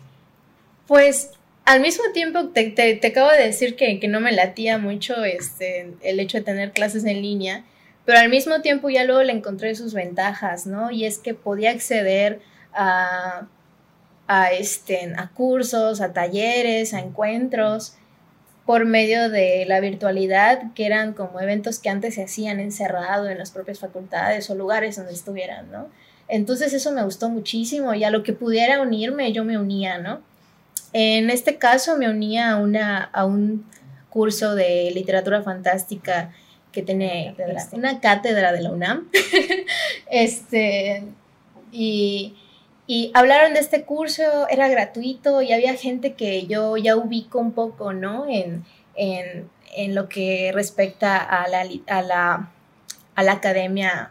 [0.86, 1.30] pues,
[1.64, 5.94] al mismo tiempo te, te, acabo de decir que, que, no me latía mucho este,
[6.02, 7.64] el hecho de tener clases en línea,
[8.04, 10.90] pero al mismo tiempo ya luego le encontré sus ventajas, ¿no?
[10.90, 12.40] Y es que podía acceder
[12.74, 13.46] a,
[14.26, 17.94] a, este, a cursos, a talleres, a encuentros
[18.66, 23.38] por medio de la virtualidad, que eran como eventos que antes se hacían encerrado en
[23.38, 25.88] las propias facultades o lugares donde estuvieran, ¿no?
[26.28, 30.22] Entonces eso me gustó muchísimo y a lo que pudiera unirme yo me unía, ¿no?
[30.92, 33.66] En este caso me unía a, una, a un
[34.08, 36.32] curso de literatura fantástica
[36.70, 37.34] que tiene
[37.72, 39.08] una cátedra de la UNAM.
[40.10, 41.04] este,
[41.70, 42.34] y,
[42.92, 47.52] y hablaron de este curso, era gratuito y había gente que yo ya ubico un
[47.52, 48.26] poco, ¿no?
[48.28, 48.66] En,
[48.96, 52.52] en, en lo que respecta a la, a la,
[53.14, 54.10] a la academia,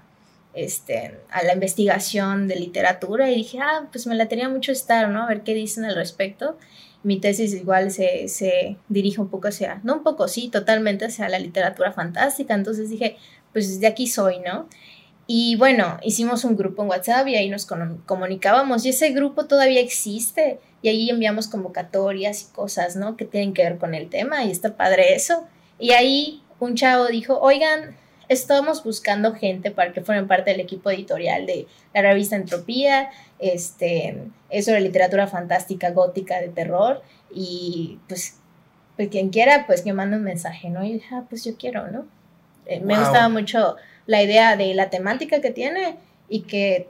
[0.56, 5.10] este, a la investigación de literatura y dije, ah, pues me la tenía mucho estar,
[5.10, 5.26] ¿no?
[5.26, 6.58] A ver qué dicen al respecto.
[7.04, 11.30] Mi tesis igual se, se dirige un poco hacia, no un poco, sí, totalmente hacia
[11.30, 13.16] la literatura fantástica, entonces dije,
[13.54, 14.68] pues de aquí soy, ¿no?
[15.34, 19.80] Y bueno, hicimos un grupo en WhatsApp y ahí nos comunicábamos y ese grupo todavía
[19.80, 23.16] existe y ahí enviamos convocatorias y cosas, ¿no?
[23.16, 25.48] Que tienen que ver con el tema y está padre eso.
[25.80, 27.96] Y ahí un chavo dijo, oigan,
[28.28, 33.10] estamos buscando gente para que fueran parte del equipo editorial de la revista Entropía,
[33.40, 34.18] este,
[34.50, 37.04] es sobre literatura fantástica, gótica, de terror
[37.34, 38.38] y pues,
[38.98, 40.84] pues quien quiera, pues que mande un mensaje, ¿no?
[40.84, 42.06] Y dije, ah, pues yo quiero, ¿no?
[42.66, 43.78] Eh, me gustaba mucho
[44.12, 45.96] la idea de la temática que tiene
[46.28, 46.90] y que,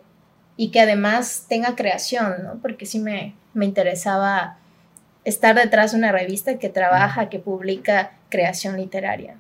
[0.57, 2.59] y que además tenga creación, ¿no?
[2.63, 4.57] Porque sí me, me interesaba
[5.23, 9.35] estar detrás de una revista que trabaja, que publica creación literaria.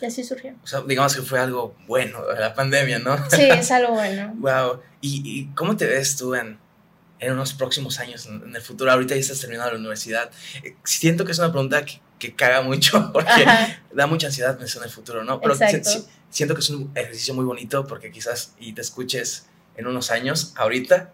[0.00, 0.54] Y así surgió.
[0.64, 3.16] O sea, digamos que fue algo bueno la pandemia, ¿no?
[3.30, 4.32] Sí, es algo bueno.
[4.38, 4.80] wow.
[5.00, 6.58] ¿Y, ¿Y, cómo te ves tú en,
[7.20, 8.90] en unos próximos años, en, el futuro?
[8.90, 10.32] Ahorita ya estás terminando la universidad.
[10.64, 13.44] Eh, siento que es una pregunta que, que caga mucho porque
[13.92, 15.40] da mucha ansiedad pensar en el futuro, ¿no?
[15.40, 15.56] Pero
[16.30, 20.52] siento que es un ejercicio muy bonito porque quizás y te escuches en unos años,
[20.56, 21.10] ahorita,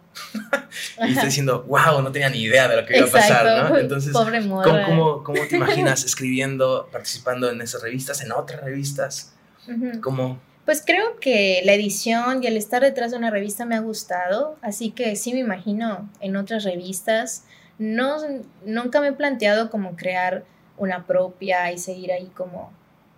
[1.06, 3.78] y estés diciendo, wow, no tenía ni idea de lo que iba a pasar, ¿no?
[3.78, 9.32] Entonces, Pobre ¿cómo, ¿cómo, te imaginas escribiendo, participando en esas revistas, en otras revistas?
[10.02, 10.40] ¿Cómo?
[10.64, 14.58] Pues creo que la edición y el estar detrás de una revista me ha gustado,
[14.60, 17.44] así que sí me imagino en otras revistas.
[17.78, 18.16] No,
[18.66, 20.44] nunca me he planteado como crear
[20.78, 22.72] una propia y seguir ahí como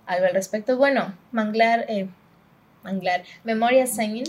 [0.06, 0.76] algo al respecto.
[0.76, 2.08] Bueno, Manglar, eh,
[2.82, 4.24] Manglar, Memoria Sign,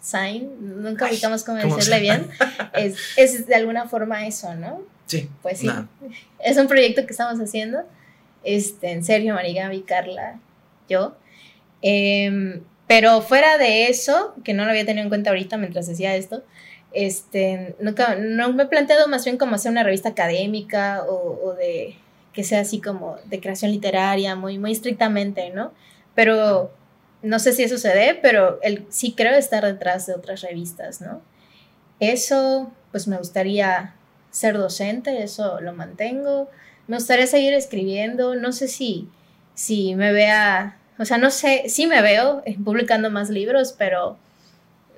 [0.00, 2.28] Sign, nunca ubicamos cómo, decirle bien,
[2.74, 4.82] es, es, de alguna forma eso, ¿no?
[5.06, 5.28] Sí.
[5.42, 5.70] Pues sí,
[6.40, 7.84] es un proyecto que estamos haciendo,
[8.42, 10.40] este, en serio, Marigaby, Carla,
[10.88, 11.16] yo.
[11.82, 16.14] Em, pero fuera de eso, que no lo había tenido en cuenta ahorita mientras decía
[16.16, 16.42] esto,
[16.92, 21.54] este, nunca, no me he planteado más bien como hacer una revista académica o, o
[21.54, 21.96] de
[22.32, 25.72] que sea así como de creación literaria, muy, muy estrictamente, ¿no?
[26.14, 26.72] Pero
[27.22, 31.00] no sé si eso se dé, pero él sí creo estar detrás de otras revistas,
[31.00, 31.22] ¿no?
[32.00, 33.94] Eso, pues me gustaría
[34.30, 36.50] ser docente, eso lo mantengo.
[36.88, 39.08] Me gustaría seguir escribiendo, no sé si,
[39.54, 44.16] si me vea, o sea, no sé, sí me veo publicando más libros, pero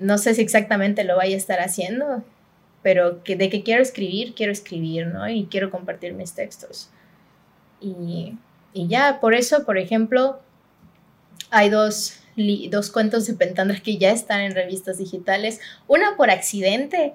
[0.01, 2.25] no sé si exactamente lo vaya a estar haciendo,
[2.83, 5.29] pero que de que quiero escribir, quiero escribir, ¿no?
[5.29, 6.91] Y quiero compartir mis textos.
[7.85, 10.41] Y, ya, por eso, por ejemplo,
[11.51, 12.21] hay dos,
[12.71, 15.61] dos cuentos de Pentandra que ya están en revistas digitales.
[15.87, 17.13] Una por accidente.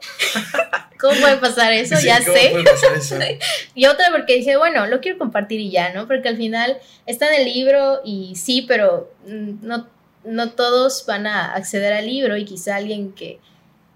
[0.99, 1.95] ¿Cómo puede pasar eso?
[2.03, 2.53] ya sé.
[3.75, 6.07] y otra porque dije, bueno, lo quiero compartir y ya, ¿no?
[6.07, 9.87] Porque al final está en el libro y sí, pero no,
[10.23, 13.39] no todos van a acceder al libro y quizá alguien que,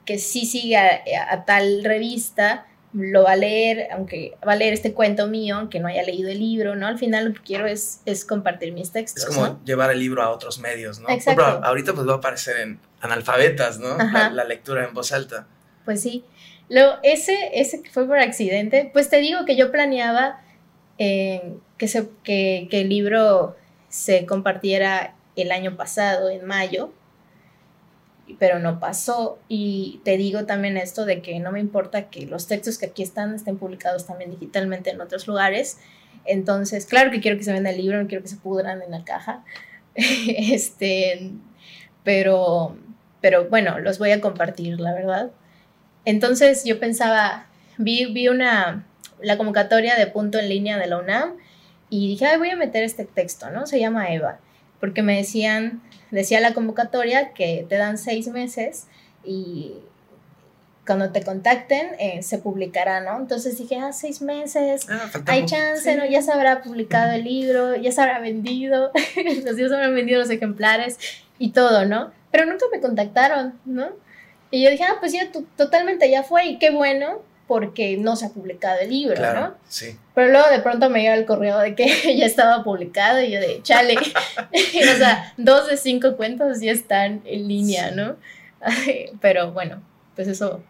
[0.06, 4.94] que sí siga a tal revista lo va a leer, aunque va a leer este
[4.94, 6.88] cuento mío, aunque no haya leído el libro, ¿no?
[6.88, 9.24] Al final lo que quiero es, es compartir mis textos.
[9.24, 11.10] Es como llevar el libro a otros medios, ¿no?
[11.10, 11.44] Exacto.
[11.44, 13.98] ahorita pues va a aparecer en analfabetas, ¿no?
[13.98, 15.48] La, lectura en voz alta.
[15.86, 16.24] Pues sí.
[16.70, 20.42] Lo, ese, ese que fue por accidente, pues te digo que yo planeaba
[20.98, 23.56] eh, que, se, que, que el libro
[23.90, 26.92] se compartiera el año pasado, en mayo,
[28.40, 29.40] pero no pasó.
[29.48, 33.04] Y te digo también esto de que no me importa que los textos que aquí
[33.04, 35.78] están estén publicados también digitalmente en otros lugares.
[36.26, 38.92] Entonces, claro que quiero que se venda el libro, no quiero que se pudran en
[38.92, 39.44] la caja.
[39.96, 41.32] este,
[42.04, 42.78] pero,
[43.22, 45.32] pero bueno, los voy a compartir, la verdad.
[46.06, 47.48] Entonces yo pensaba,
[47.78, 48.86] vi, vi una,
[49.22, 51.34] la convocatoria de punto en línea de la UNAM
[51.90, 53.66] y dije, Ay, voy a meter este texto, ¿no?
[53.68, 54.40] Se llama Eva,
[54.80, 55.82] porque me decían,
[56.14, 58.86] decía la convocatoria que te dan seis meses
[59.24, 59.74] y
[60.86, 63.18] cuando te contacten eh, se publicará, ¿no?
[63.18, 66.06] Entonces dije, ah, seis meses, ah, hay chance, ¿no?
[66.06, 68.92] Ya se habrá publicado el libro, ya se habrá vendido,
[69.46, 70.98] los días habrán vendido los ejemplares
[71.40, 72.12] y todo, ¿no?
[72.32, 73.90] Pero nunca me contactaron, ¿no?
[74.52, 77.22] Y yo dije, ah, pues ya totalmente ya fue y qué bueno,
[77.54, 79.56] porque no se ha publicado el libro, ¿no?
[79.70, 79.96] Sí.
[80.16, 81.86] Pero luego de pronto me llega el correo de que
[82.18, 83.96] ya estaba publicado y yo de, chale,
[84.52, 88.16] o sea, dos de cinco cuentos ya están en línea, ¿no?
[89.22, 89.84] Pero bueno,
[90.16, 90.64] pues eso,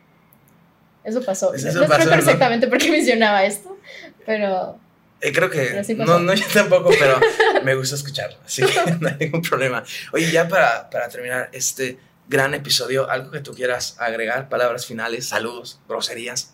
[1.06, 1.52] eso pasó.
[1.52, 3.78] Pues no sé exactamente por qué mencionaba esto,
[4.26, 4.78] pero...
[5.22, 7.18] Eh, creo que no, no yo tampoco, pero
[7.64, 9.86] me gusta escucharlo, así que no hay ningún problema.
[10.12, 15.30] Oye, ya para, para terminar este gran episodio, algo que tú quieras agregar, palabras finales,
[15.30, 16.53] saludos, groserías.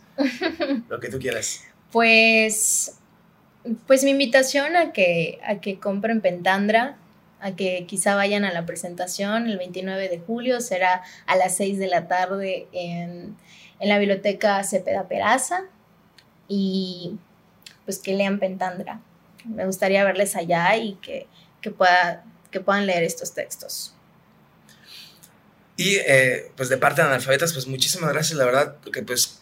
[0.89, 1.63] Lo que tú quieras.
[1.91, 2.95] Pues,
[3.87, 6.97] pues mi invitación a que, a que compren Pentandra,
[7.41, 11.79] a que quizá vayan a la presentación el 29 de julio, será a las 6
[11.79, 13.37] de la tarde en,
[13.79, 15.63] la biblioteca Cepeda Peraza
[16.49, 17.15] y
[17.85, 18.99] pues que lean Pentandra.
[19.45, 21.27] Me gustaría verles allá y que,
[21.71, 23.95] pueda, que puedan leer estos textos.
[25.77, 29.38] Y eh, pues de parte de analfabetas, pues muchísimas gracias, la verdad, porque pues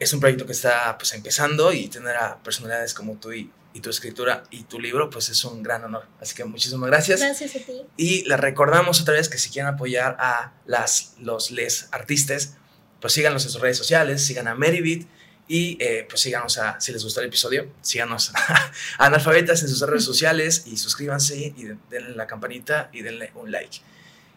[0.00, 3.90] es un proyecto que está pues empezando y tener a personalidades como tú y, tu
[3.90, 6.04] escritura y tu libro, pues es un gran honor.
[6.20, 7.20] Así que muchísimas gracias.
[7.20, 7.82] Gracias a ti.
[7.96, 12.56] Y les recordamos otra vez que si quieren apoyar a las, los les artistas,
[13.00, 15.06] pues síganos en sus redes sociales, sigan a Meribit
[15.46, 19.80] y eh, pues síganos a, si les gustó el episodio, síganos a Analfabetas en sus
[19.82, 23.78] redes sociales y suscríbanse y denle la campanita y denle un like.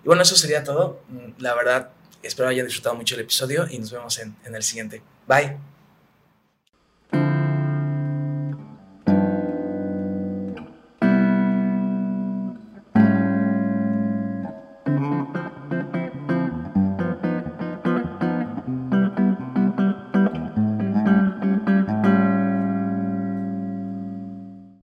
[0.03, 1.01] Y bueno, eso sería todo.
[1.39, 1.89] La verdad,
[2.22, 5.01] espero hayan disfrutado mucho el episodio y nos vemos en, en el siguiente.
[5.28, 5.57] Bye.